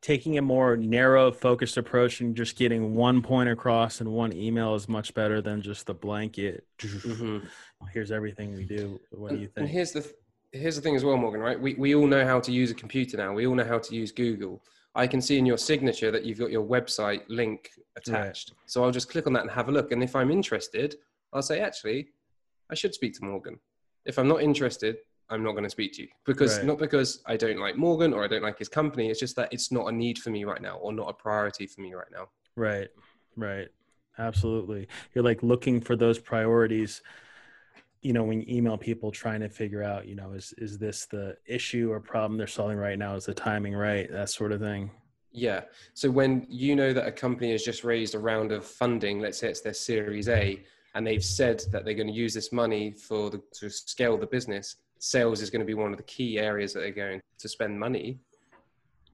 [0.00, 4.74] taking a more narrow, focused approach and just getting one point across in one email
[4.74, 6.66] is much better than just the blanket.
[6.78, 7.46] Mhm.
[7.92, 9.00] Here's everything we do.
[9.10, 9.70] What do and, you and think?
[9.70, 10.14] here's the th-
[10.52, 11.58] here's the thing as well morgan right?
[11.58, 13.32] We, we all know how to use a computer now.
[13.32, 14.62] We all know how to use google.
[14.94, 18.52] I can see in your signature that you've got your website link attached.
[18.66, 19.92] So i'll just click on that and have a look.
[19.92, 20.96] And if i'm interested
[21.32, 22.08] i'll say actually
[22.70, 23.58] i should speak to morgan.
[24.04, 24.96] If i'm not interested
[25.30, 26.08] i'm not going to speak to you.
[26.26, 26.66] Because Right.
[26.66, 29.08] not because i don't like morgan or i don't like his company.
[29.10, 31.66] It's just that it's not a need for me right now or not a priority
[31.66, 32.28] for me right now.
[32.56, 32.88] Right,
[33.36, 33.68] right.
[34.18, 34.88] Absolutely.
[35.14, 37.00] You're like looking for those priorities.
[38.02, 41.06] You know, when you email people trying to figure out, you know, is is this
[41.06, 43.14] the issue or problem they're solving right now?
[43.14, 44.10] Is the timing right?
[44.10, 44.90] That sort of thing.
[45.30, 45.62] Yeah.
[45.94, 49.38] So when you know that a company has just raised a round of funding, let's
[49.38, 50.62] say it's their Series A,
[50.94, 54.26] and they've said that they're going to use this money for the, to scale the
[54.26, 57.48] business, sales is going to be one of the key areas that they're going to
[57.48, 58.18] spend money.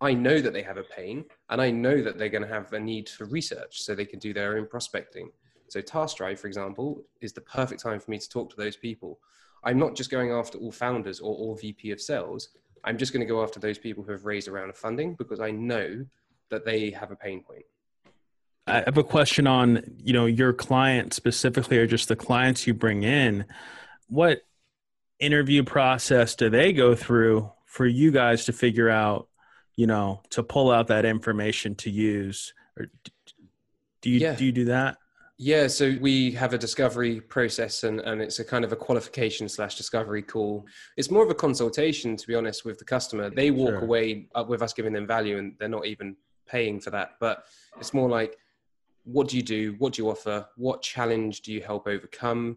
[0.01, 2.73] I know that they have a pain, and I know that they're going to have
[2.73, 5.31] a need for research so they can do their own prospecting.
[5.69, 9.21] So TaskDrive, for example, is the perfect time for me to talk to those people.
[9.65, 12.49] I'm not just going after all founders or all VP of sales.
[12.85, 15.15] I'm just going to go after those people who have raised a round of funding
[15.15, 16.07] because I know
[16.51, 17.65] that they have a pain point.
[18.67, 22.75] I have a question on, you know, your client specifically or just the clients you
[22.75, 23.47] bring in.
[24.09, 24.43] What
[25.19, 29.29] interview process do they go through for you guys to figure out,
[29.75, 32.53] you know, to pull out that information to use?
[32.79, 32.87] Or
[34.01, 34.37] do you Yeah.
[34.37, 34.99] do you do that?
[35.41, 39.49] Yeah, so we have a discovery process and, and it's a kind of a qualification
[39.49, 40.67] slash discovery call.
[40.97, 43.31] It's more of a consultation, to be honest, with the customer.
[43.31, 43.85] They walk Sure.
[43.85, 46.17] away uh, with us giving them value and they're not even
[46.49, 47.13] paying for that.
[47.21, 47.45] But
[47.79, 48.37] it's more like,
[49.05, 49.77] what do you do?
[49.79, 50.45] What do you offer?
[50.57, 52.57] What challenge do you help overcome?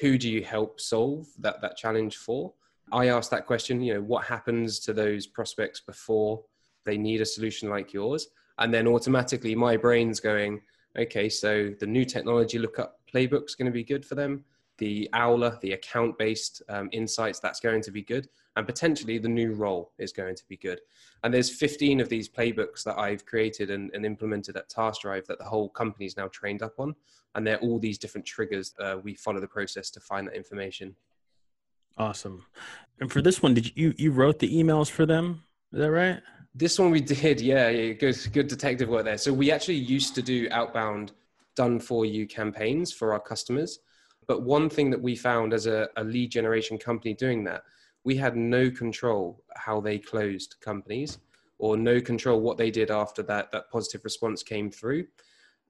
[0.00, 2.52] Who do you help solve that, that challenge for?
[2.92, 6.44] I ask that question, you know, what happens to those prospects before
[6.84, 8.28] they need a solution like yours?
[8.58, 10.60] And then automatically my brain's going,
[10.96, 14.44] okay, so the new technology lookup playbook is going to be good for them.
[14.78, 18.28] The Owler, the account based um, insights, that's going to be good.
[18.56, 20.80] And potentially the new role is going to be good.
[21.24, 25.38] And there's 15 of these playbooks that I've created and, and implemented at TaskDrive that
[25.38, 26.94] the whole company is now trained up on.
[27.34, 28.74] And they're all these different triggers.
[28.78, 30.94] Uh, we follow the process to find that information.
[31.96, 32.46] Awesome.
[33.00, 35.42] And for this one, did you you wrote the emails for them?
[35.72, 36.20] Is that right?
[36.58, 39.16] This one we did, yeah, yeah, good, good detective work there.
[39.16, 41.12] So we actually used to do outbound
[41.54, 43.78] done for you campaigns for our customers.
[44.26, 47.62] But one thing that we found as a, a lead generation company doing that,
[48.02, 51.18] we had no control how they closed companies
[51.58, 55.06] or no control what they did after that, that positive response came through.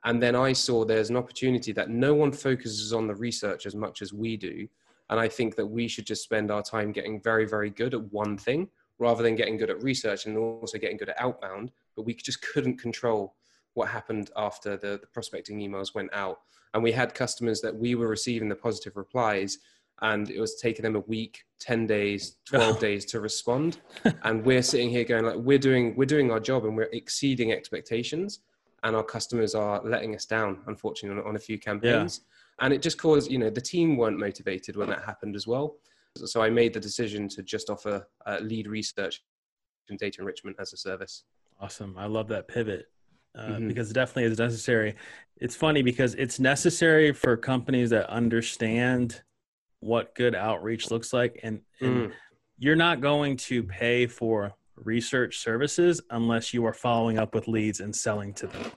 [0.05, 3.75] And then I saw there's an opportunity that no one focuses on the research as
[3.75, 4.67] much as we do.
[5.11, 8.13] And I think that we should just spend our time getting very, very good at
[8.13, 8.69] one thing
[8.99, 11.71] rather than getting good at research and also getting good at outbound.
[11.97, 13.35] But we just couldn't control
[13.75, 16.41] what happened after the, the prospecting emails went out.
[16.75, 19.59] And we had customers that we were receiving the positive replies
[20.01, 23.79] and it was taking them a week, 10 days, 12 days to respond.
[24.23, 27.53] and we're sitting here going like, we're doing, we're doing our job and we're exceeding
[27.53, 28.41] expectations
[28.85, 32.21] and our customers are letting us down, unfortunately, on, on a few campaigns.
[32.61, 35.77] And it just caused, you know, the team weren't motivated when that happened as well.
[36.27, 39.23] So I made the decision to just offer uh, lead research
[39.89, 41.25] and data enrichment as a service.
[41.61, 41.97] Awesome.
[41.99, 42.87] I love that pivot
[43.35, 43.69] uh, Mhm.
[43.69, 44.97] because it definitely is necessary.
[45.37, 49.23] It's funny because it's necessary for companies that understand
[49.81, 51.39] what good outreach looks like.
[51.43, 52.13] And, and Mm.
[52.59, 57.81] you're not going to pay for research services unless you are following up with leads
[57.81, 58.73] and selling to them.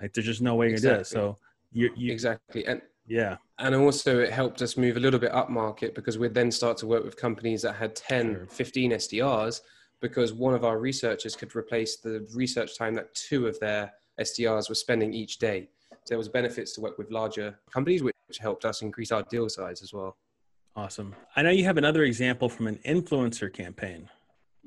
[0.00, 1.06] Like there's just no way you're going to do it.
[1.06, 1.38] So
[1.70, 2.66] you, you Exactly.
[2.66, 6.34] And yeah, and also it helped us move a little bit up market because we'd
[6.34, 8.46] then start to work with companies that had 10 Sure.
[8.46, 9.60] 15 sdrs
[10.00, 14.68] because one of our researchers could replace the research time that two of their sdrs
[14.68, 18.64] were spending each day so there was benefits to work with larger companies which helped
[18.64, 20.16] us increase our deal size as well
[20.74, 21.14] Awesome.
[21.36, 24.08] I know you have another example from an influencer campaign.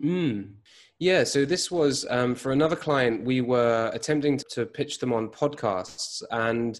[0.03, 0.53] Mm.
[0.99, 3.23] Yeah, so this was um, for another client.
[3.23, 6.79] We were attempting to pitch them on podcasts, and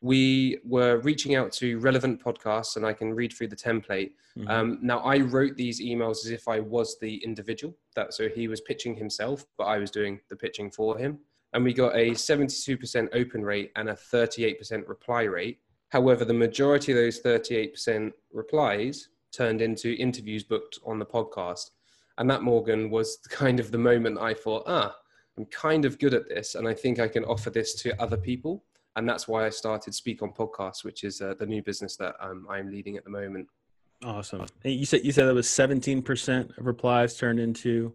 [0.00, 2.76] we were reaching out to relevant podcasts.
[2.76, 4.12] And I can read through the template.
[4.36, 4.48] Mm-hmm.
[4.48, 7.76] Um, now, I wrote these emails as if I was the individual.
[7.96, 11.18] That so he was pitching himself, but I was doing the pitching for him.
[11.52, 15.58] And we got a 72% open rate and a 38% reply rate.
[15.88, 21.70] However, the majority of those 38% replies turned into interviews booked on the podcast.
[22.18, 24.94] And that, Morgan, was kind of the moment I thought, ah,
[25.38, 26.54] I'm kind of good at this.
[26.54, 28.64] And I think I can offer this to other people.
[28.98, 32.16] And that's why I started Speak on Podcasts, which is uh, the new business that
[32.20, 33.46] um, I'm leading at the moment.
[34.04, 34.44] Awesome.
[34.64, 37.94] You said you said that was 17% of replies turned into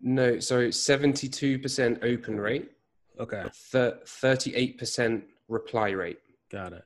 [0.00, 2.70] no, sorry, 72% open rate.
[3.18, 3.42] Okay.
[3.74, 6.20] 38% reply rate.
[6.50, 6.84] Got it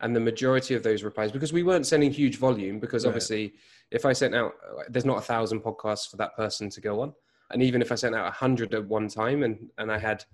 [0.00, 3.54] and the majority of those replies because we weren't sending huge volume because obviously
[3.90, 4.52] if i sent out
[4.88, 7.12] there's not a thousand podcasts for that person to go on
[7.50, 10.24] and even if i sent out a hundred at one time and and i had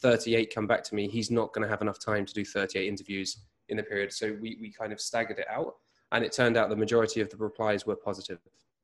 [0.00, 2.86] 38 come back to me he's not going to have enough time to do 38
[2.86, 3.38] interviews
[3.68, 4.12] in the period.
[4.12, 5.74] So we, we kind of staggered it out
[6.12, 8.38] and it turned out the majority of the replies were positive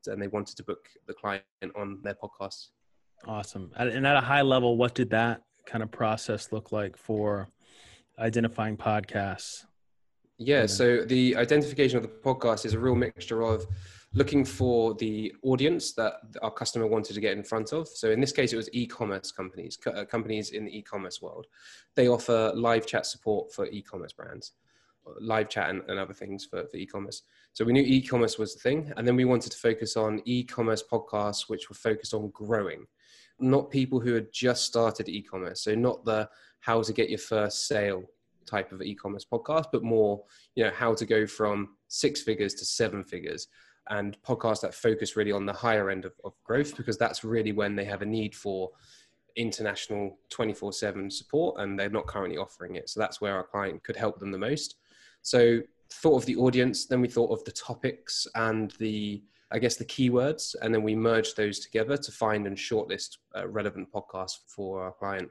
[0.06, 1.44] and they wanted to book the client
[1.74, 2.68] on their podcast.
[3.26, 3.70] Awesome.
[3.76, 7.48] And at a high level what did that kind of process look like for
[8.18, 9.64] identifying podcasts?
[10.36, 13.66] Yeah, so the identification of the podcast is a real mixture of
[14.14, 17.88] looking for the audience that our customer wanted to get in front of.
[17.88, 21.46] So in this case, it was e-commerce companies, uh, companies in the e-commerce world.
[21.96, 24.52] They offer live chat support for e-commerce brands,
[25.20, 27.22] live chat and, and other things for, for e-commerce.
[27.52, 30.82] So we knew e-commerce was the thing, and then we wanted to focus on e-commerce
[30.90, 32.86] podcasts, which were focused on growing,
[33.40, 35.62] not people who had just started e-commerce.
[35.62, 36.28] So not the
[36.60, 38.04] how to get your first sale
[38.46, 40.22] type of e-commerce podcast, but more,
[40.54, 43.48] you know, how to go from six figures to seven figures
[43.90, 47.52] and podcasts that focus really on the higher end of, of growth because that's really
[47.52, 48.70] when they have a need for
[49.36, 53.96] international 24-7 support and they're not currently offering it so that's where our client could
[53.96, 54.76] help them the most
[55.22, 55.60] so
[55.92, 59.84] thought of the audience then we thought of the topics and the i guess the
[59.84, 64.84] keywords and then we merged those together to find and shortlist uh, relevant podcasts for
[64.84, 65.28] our client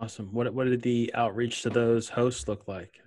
[0.00, 0.28] Awesome.
[0.32, 3.00] What what did the outreach to those hosts look like?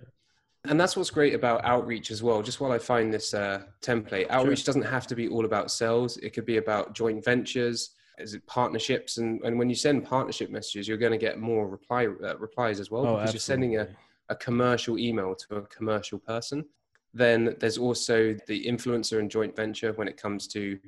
[0.68, 2.40] And that's what's great about outreach as well.
[2.40, 4.66] Just while I find this uh, template, outreach sure.
[4.66, 6.18] doesn't have to be all about sales.
[6.18, 10.50] It could be about joint ventures, is it partnerships, and and when you send partnership
[10.50, 13.74] messages, you're going to get more reply uh, replies as well oh, because absolutely.
[13.74, 13.96] you're sending
[14.28, 16.64] a, a commercial email to a commercial person.
[17.12, 20.78] Then there's also the influencer and joint venture when it comes to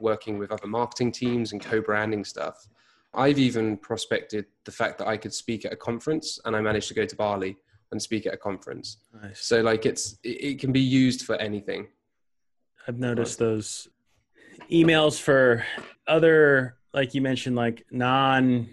[0.00, 2.66] working with other marketing teams and co-branding stuff.
[3.14, 6.88] I've even prospected the fact that I could speak at a conference, and I managed
[6.88, 7.58] to go to Bali
[7.90, 8.98] and speak at a conference.
[9.22, 9.44] Nice.
[9.44, 11.88] So like it's it, it, can be used for anything.
[12.86, 13.88] I've noticed those
[14.70, 15.64] emails for
[16.06, 18.68] other, like you mentioned, like non.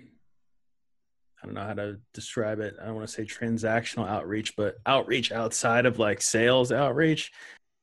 [1.41, 2.75] I don't know how to describe it.
[2.81, 7.31] I don't want to say transactional outreach, but outreach outside of like sales outreach.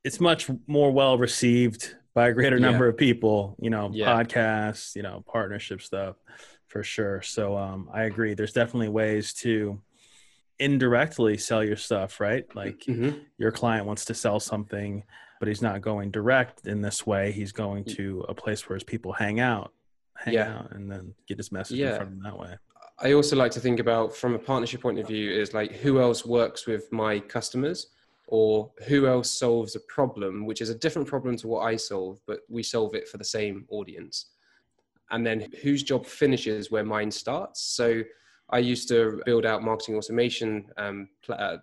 [0.05, 2.91] It's much more well received by a greater number yeah.
[2.91, 4.07] of people, you know, yeah.
[4.07, 6.17] podcasts, you know, partnership stuff
[6.67, 7.23] for sure.
[7.23, 8.35] So um, I agree.
[8.35, 9.81] There's definitely ways to
[10.63, 12.45] indirectly sell your stuff, right?
[12.55, 13.19] Like mm-hmm.
[13.37, 15.03] your client wants to sell something,
[15.41, 17.33] but he's not going direct in this way.
[17.33, 17.97] He's going mm.
[17.97, 19.73] to a place where his people hang out,
[20.17, 20.59] hang yeah.
[20.59, 21.91] out, and then get his message yeah.
[21.91, 22.55] in front of them that way.
[23.01, 26.01] I also like to think about from a partnership point of view is like who
[26.01, 27.89] else works with my customers
[28.29, 32.21] or who else solves a problem, which is a different problem to what I solve,
[32.27, 34.31] but we solve it for the same audience.
[35.11, 37.61] And then whose job finishes where mine starts.
[37.61, 38.03] So
[38.53, 41.57] I used to build out marketing automation um, uh,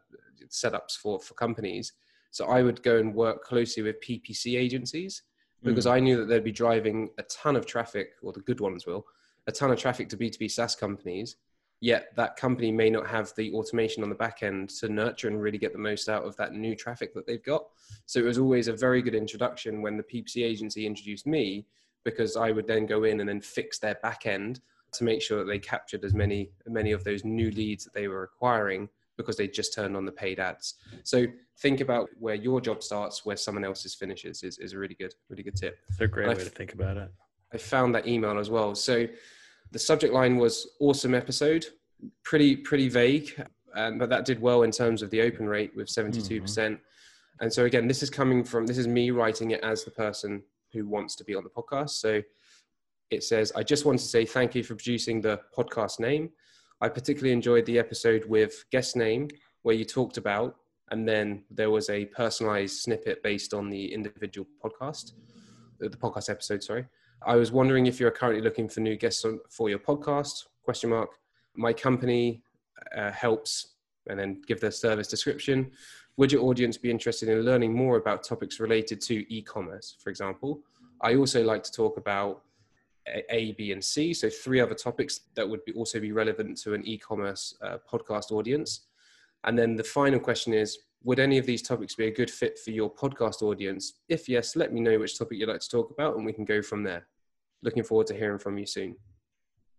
[0.49, 1.93] setups for, for companies.
[2.31, 5.23] So I would go and work closely with PPC agencies
[5.63, 5.91] because mm.
[5.91, 9.05] I knew that they'd be driving a ton of traffic, or the good ones will,
[9.47, 11.37] a ton of traffic to B2B SaaS companies
[11.81, 15.41] yet that company may not have the automation on the back end to nurture and
[15.41, 17.65] really get the most out of that new traffic that they've got.
[18.05, 21.65] So it was always a very good introduction when the PPC agency introduced me
[22.03, 24.59] because I would then go in and then fix their back end
[24.93, 28.07] to make sure that they captured as many many of those new leads that they
[28.07, 30.75] were acquiring because they just turned on the paid ads.
[31.03, 31.25] So
[31.57, 35.13] think about where your job starts, where someone else's finishes is, is a really good,
[35.27, 35.77] really good tip.
[35.89, 37.11] It's a great way to think about it.
[37.53, 38.75] I found that email as well.
[38.75, 39.07] So
[39.71, 41.65] the subject line was awesome episode,
[42.23, 45.87] pretty pretty vague, um, but that did well in terms of the open rate with
[45.87, 46.13] 72%.
[46.13, 46.41] Mm-hmm.
[46.41, 46.79] percent
[47.41, 50.43] And so again, this is coming from this is me writing it as the person
[50.71, 51.91] who wants to be on the podcast.
[51.91, 52.21] So
[53.12, 56.30] it says, I just want to say thank you for producing the podcast name.
[56.82, 59.28] I particularly enjoyed the episode with guest name
[59.64, 60.55] where you talked about
[60.91, 65.14] and then there was a personalized snippet based on the individual podcast,
[65.80, 66.64] the podcast episode.
[66.64, 66.86] Sorry,
[67.26, 70.45] I was wondering if you're currently looking for new guests for your podcast?
[70.64, 71.10] Question mark.
[71.55, 72.41] My company
[72.95, 73.76] uh, helps,
[74.07, 75.72] and then give the service description.
[76.18, 80.62] Would your audience be interested in learning more about topics related to e-commerce, for example?
[81.01, 82.41] I also like to talk about
[83.08, 86.74] a, B, and C, so three other topics that would be also be relevant to
[86.74, 88.88] an e-commerce uh, podcast audience.
[89.43, 92.60] And then the final question is, would any of these topics be a good fit
[92.60, 93.93] for your podcast audience?
[94.10, 96.45] If yes, let me know which topic you'd like to talk about, and we can
[96.45, 97.08] go from there.
[97.62, 98.95] Looking forward to hearing from you soon.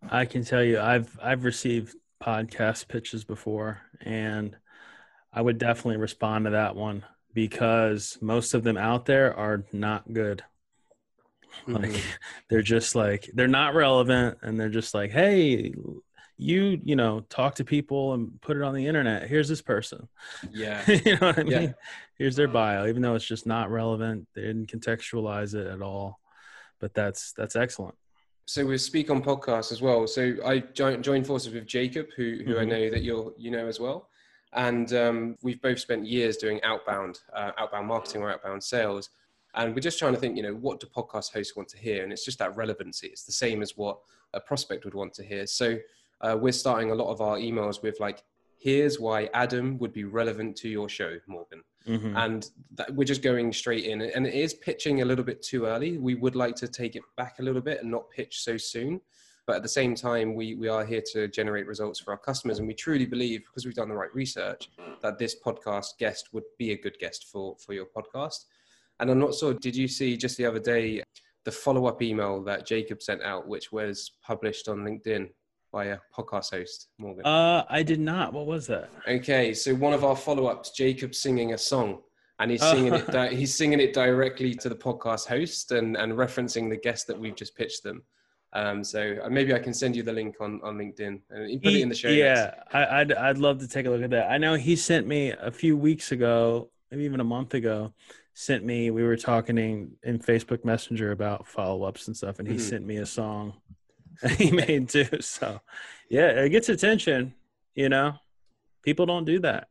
[0.09, 4.55] I can tell you, I've I've received podcast pitches before, and
[5.31, 10.11] I would definitely respond to that one because most of them out there are not
[10.11, 10.43] good.
[11.67, 12.09] Like mm-hmm.
[12.49, 15.73] they're just like they're not relevant and they're just like, "Hey,
[16.37, 19.29] you, you know, talk to people and put it on the internet.
[19.29, 20.07] Here's this person."
[20.51, 20.81] Yeah.
[21.05, 21.61] you know what I mean?
[21.61, 21.71] Yeah.
[22.15, 24.27] Here's their bio even though it's just not relevant.
[24.33, 26.19] They didn't contextualize it at all.
[26.79, 27.95] But that's that's excellent
[28.51, 30.05] so we speak on podcasts as well.
[30.07, 32.59] So I joined forces with Jacob, who who mm-hmm.
[32.59, 34.09] I know that you're you know as well,
[34.53, 39.09] and um, we've both spent years doing outbound uh, outbound marketing or outbound sales,
[39.53, 42.03] and we're just trying to think, you know, what do podcast hosts want to hear,
[42.03, 43.07] and it's just that relevancy.
[43.07, 43.99] It's the same as what
[44.33, 45.45] a prospect would want to hear.
[45.47, 45.77] So
[46.21, 48.23] uh, we're starting a lot of our emails with like,
[48.57, 51.63] here's why Adam would be relevant to your show, Morgan.
[51.87, 52.15] Mm-hmm.
[52.15, 54.01] And that, we're just going straight in.
[54.01, 55.97] And it is pitching a little bit too early.
[55.97, 59.01] We would like to take it back a little bit and not pitch so soon.
[59.47, 62.59] But at the same time, we, we are here to generate results for our customers.
[62.59, 64.69] And we truly believe, because we've done the right research,
[65.01, 68.45] that this podcast guest would be a good guest for, for your podcast.
[69.01, 71.03] And I'm not sure, did you see just the other day
[71.43, 75.29] the follow up email that Jacob sent out, which was published on LinkedIn?
[75.71, 77.25] by a podcast host, Morgan?
[77.25, 78.33] Uh, I did not.
[78.33, 78.89] What was that?
[79.07, 81.99] Okay, so one of our follow-ups, Jacob singing a song,
[82.39, 83.07] and he's singing it.
[83.11, 87.17] Di- he's singing it directly to the podcast host and and referencing the guest that
[87.17, 88.03] we've just pitched them.
[88.53, 91.57] Um, so uh, maybe I can send you the link on, on LinkedIn and you
[91.57, 92.09] put he, it in the show.
[92.09, 94.29] Yeah, I, would I'd love to take a look at that.
[94.29, 97.93] I know he sent me a few weeks ago, maybe even a month ago,
[98.33, 98.91] sent me.
[98.91, 102.63] We were talking in, in Facebook Messenger about follow ups and stuff, and he mm-hmm.
[102.63, 103.53] sent me a song
[104.37, 105.07] he made too.
[105.21, 105.61] So,
[106.09, 107.33] yeah, it gets attention.
[107.75, 108.13] You know,
[108.83, 109.67] people don't do that.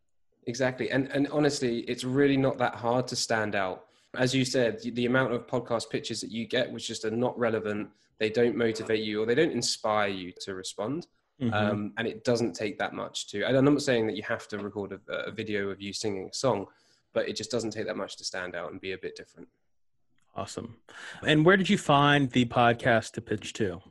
[0.47, 3.85] Exactly, and and honestly, it's really not that hard to stand out.
[4.17, 7.39] As you said, the amount of podcast pitches that you get, which just are not
[7.39, 11.07] relevant, they don't motivate you or they don't inspire you to respond.
[11.41, 11.55] Mm-hmm.
[11.55, 13.45] Um, and it doesn't take that much to.
[13.45, 16.29] And I'm not saying that you have to record a, a video of you singing
[16.31, 16.67] a song,
[17.13, 19.49] but it just doesn't take that much to stand out and be a bit different.
[20.35, 20.77] Awesome.
[21.27, 23.83] And where did you find the podcast to pitch to?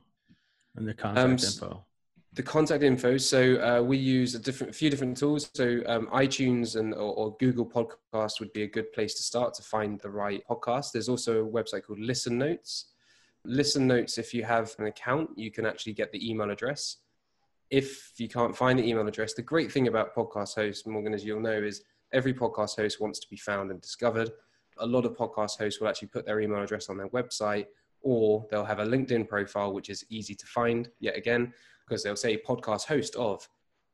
[0.80, 1.86] and the contact um, info?
[2.34, 3.17] The contact info.
[3.17, 5.49] So uh, we use a different, a few different tools.
[5.53, 9.53] So um, iTunes and or, or, Google Podcast would be a good place to start
[9.55, 10.91] to find the right podcast.
[10.91, 12.86] There's also a website called Listen Notes.
[13.45, 14.17] Listen Notes.
[14.17, 16.97] If you have an account, you can actually get the email address.
[17.70, 21.26] If you can't find the email address, the great thing about podcast hosts, Morgan, as
[21.26, 24.32] you'll know, is every podcast host wants to be found and discovered.
[24.78, 27.68] A lot of podcast hosts will actually put their email address on their website
[28.01, 31.53] or they'll have a LinkedIn profile, which is easy to find yet again,
[31.88, 33.47] because they'll say podcast host of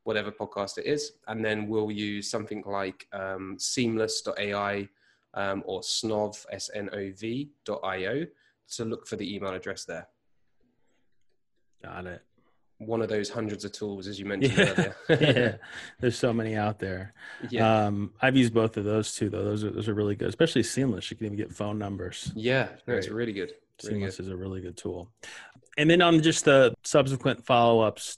[0.04, 1.14] whatever podcast it is.
[1.28, 4.88] And then we'll use something like um, seamless.ai
[5.34, 8.26] um, or snov, S-N-O-V.io
[8.68, 10.08] to look for the email address there.
[11.84, 12.22] Got it.
[12.78, 14.74] One of those hundreds of tools, as you mentioned yeah.
[14.78, 14.96] earlier.
[15.10, 15.56] yeah,
[16.00, 17.14] there's so many out there.
[17.50, 17.86] Yeah.
[17.86, 19.44] Um, I've used both of those too, though.
[19.44, 21.10] Those are those are really good, especially Seamless.
[21.10, 22.32] You can even get phone numbers.
[22.36, 23.54] Yeah, no, it's really good.
[23.80, 25.10] Seamless is a really good tool.
[25.78, 28.16] And then on just the subsequent follow ups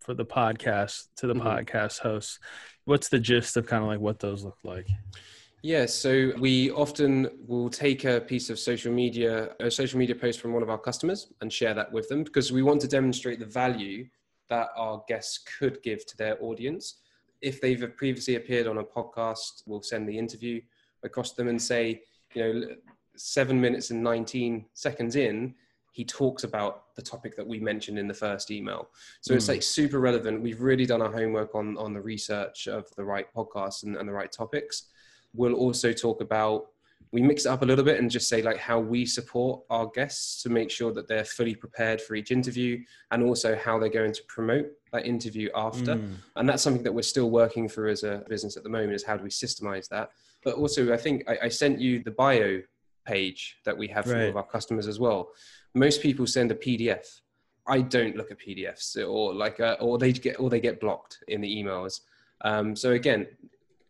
[0.00, 1.46] for the podcast to the mm-hmm.
[1.46, 2.38] podcast hosts,
[2.84, 4.88] what's the gist of kind of like what those look like?
[5.62, 10.40] Yeah, so we often will take a piece of social media, a social media post
[10.40, 13.38] from one of our customers and share that with them because we want to demonstrate
[13.38, 14.08] the value
[14.50, 16.96] that our guests could give to their audience.
[17.40, 20.60] If they've previously appeared on a podcast, we'll send the interview
[21.04, 22.02] across them and say,
[22.34, 22.62] you know,
[23.16, 25.54] seven minutes and 19 seconds in,
[25.92, 28.88] he talks about the topic that we mentioned in the first email.
[29.20, 29.36] So mm.
[29.36, 29.52] it's hmm.
[29.52, 30.42] like super relevant.
[30.42, 34.08] We've really done our homework on, on the research of the right podcasts and, and
[34.08, 34.86] the right topics.
[35.34, 36.66] We'll also talk about,
[37.12, 39.86] we mix it up a little bit and just say like how we support our
[39.94, 43.90] guests to make sure that they're fully prepared for each interview and also how they're
[43.90, 45.96] going to promote that interview after.
[45.96, 46.14] Mm.
[46.36, 49.04] And that's something that we're still working through as a business at the moment is
[49.04, 50.10] how do we systemize that?
[50.42, 52.62] But also I think I, I sent you the bio
[53.04, 54.24] page that we have for right.
[54.24, 55.30] all of our customers as well.
[55.74, 57.20] Most people send a PDF.
[57.66, 61.18] I don't look at PDFs or like, uh, or they get, or they get blocked
[61.28, 62.00] in the emails.
[62.44, 63.26] Um, so again,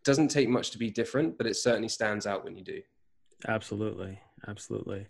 [0.03, 2.81] doesn't take much to be different, but it certainly stands out when you do.
[3.47, 4.19] Absolutely.
[4.47, 5.07] Absolutely.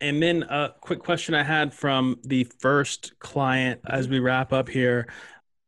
[0.00, 4.68] And then a quick question I had from the first client as we wrap up
[4.68, 5.08] here.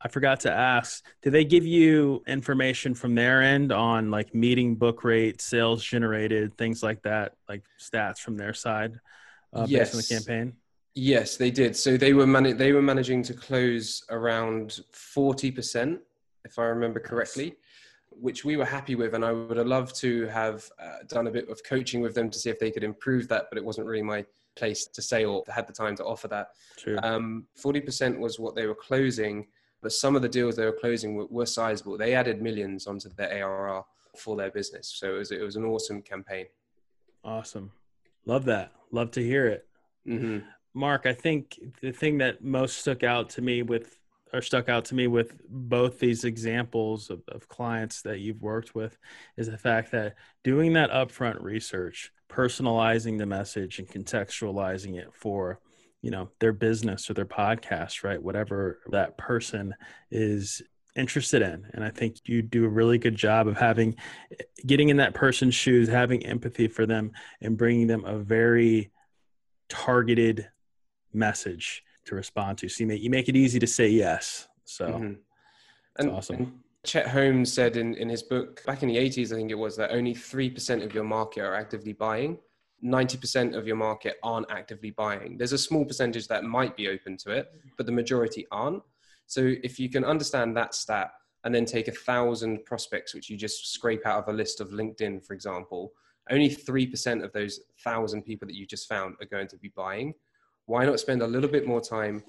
[0.00, 4.76] I forgot to ask, do they give you information from their end on like meeting
[4.76, 9.00] book rate, sales generated, things like that, like stats from their side
[9.52, 9.90] uh, yes.
[9.90, 10.52] based on the campaign?
[10.94, 11.76] Yes, they did.
[11.76, 15.98] So they were man- they were managing to close around 40%,
[16.44, 17.56] if I remember correctly,
[18.20, 19.14] which we were happy with.
[19.14, 22.30] And I would have loved to have uh, done a bit of coaching with them
[22.30, 24.24] to see if they could improve that, but it wasn't really my
[24.56, 26.48] place to say or had the time to offer that.
[26.76, 26.98] True.
[27.02, 29.46] Um, 40% was what they were closing
[29.80, 31.96] but some of the deals they were closing were, were sizable.
[31.96, 33.84] They added millions onto their ARR
[34.16, 34.92] for their business.
[34.96, 36.46] So it was, it was an awesome campaign.
[37.24, 37.72] Awesome.
[38.26, 38.72] Love that.
[38.90, 39.66] Love to hear it.
[40.06, 40.46] Mm-hmm.
[40.74, 43.97] Mark, I think the thing that most stuck out to me with
[44.32, 48.74] or stuck out to me with both these examples of, of, clients that you've worked
[48.74, 48.98] with
[49.36, 50.14] is the fact that
[50.44, 55.60] doing that upfront research, personalizing the message and contextualizing it for
[56.02, 58.22] you know their business or their podcast right?
[58.22, 59.74] Whatever that person
[60.10, 60.62] is
[60.98, 61.66] interested in.
[61.72, 63.94] And i think you do a really good job of having
[64.66, 68.90] getting in that person's shoes having empathy for them and bringing them a very
[69.68, 70.48] targeted
[71.12, 74.86] message to respond to so you make, you make it easy to say yes so
[74.86, 75.12] mm-hmm.
[75.98, 76.52] and, awesome and
[76.84, 79.76] chet holmes said in, in his book back in the 80s i think it was
[79.76, 82.38] that only 3% of your market are actively buying
[82.84, 85.36] 90% of your market aren't actively buying.
[85.36, 88.82] There's a small percentage that might be open to it, but the majority aren't.
[89.26, 91.10] So if you can understand that stat
[91.44, 94.70] and then take a thousand prospects, which you just scrape out of a list of
[94.70, 95.92] LinkedIn, for example,
[96.30, 100.14] only 3% of those thousand people that you just found are going to be buying.
[100.68, 102.22] Why not spend a little bit more time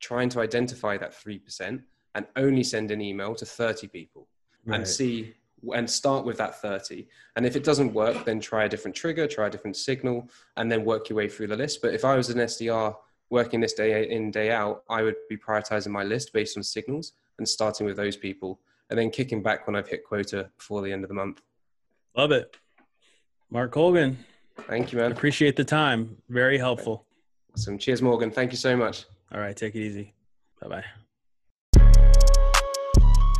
[0.00, 1.82] trying to identify that 3%
[2.14, 4.28] and only send an email to 30 people
[4.66, 4.76] right.
[4.76, 5.32] and see
[5.72, 7.08] and start with that 30.
[7.36, 10.28] And if it doesn't work, then try a different trigger, try a different signal,
[10.58, 11.80] and then work your way through the list.
[11.80, 12.94] But if I was an SDR
[13.30, 17.12] working this day in, day out, I would be prioritizing my list based on signals
[17.38, 20.92] and starting with those people and then kicking back when I've hit quota before the
[20.92, 21.40] end of the month.
[22.14, 22.58] Love it.
[23.50, 24.18] Mark Colgan.
[24.68, 25.12] Thank you, man.
[25.12, 26.18] Appreciate the time.
[26.28, 27.06] Very helpful.
[27.56, 27.78] Awesome.
[27.78, 28.30] Cheers, Morgan.
[28.30, 29.06] Thank you so much.
[29.32, 29.56] All right.
[29.56, 30.12] Take it easy.
[30.60, 30.84] Bye bye.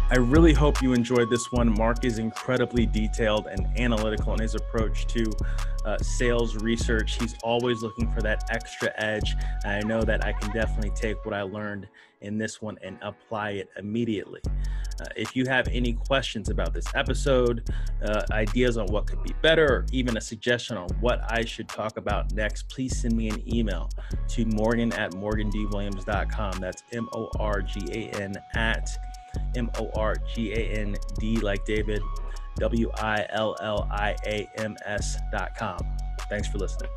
[0.08, 1.76] I really hope you enjoyed this one.
[1.76, 5.30] Mark is incredibly detailed and analytical in his approach to
[5.84, 7.18] uh, sales research.
[7.18, 9.34] He's always looking for that extra edge.
[9.64, 11.86] And I know that I can definitely take what I learned
[12.26, 14.40] in this one and apply it immediately.
[15.00, 17.70] Uh, if you have any questions about this episode,
[18.02, 21.68] uh, ideas on what could be better, or even a suggestion on what I should
[21.68, 23.90] talk about next, please send me an email
[24.28, 26.60] to morgan at morgandwilliams.com.
[26.60, 28.88] That's M O R G A N at
[29.54, 32.00] M O R G A N D like David,
[32.58, 35.78] W I L L I A M S dot com.
[36.28, 36.90] Thanks for listening.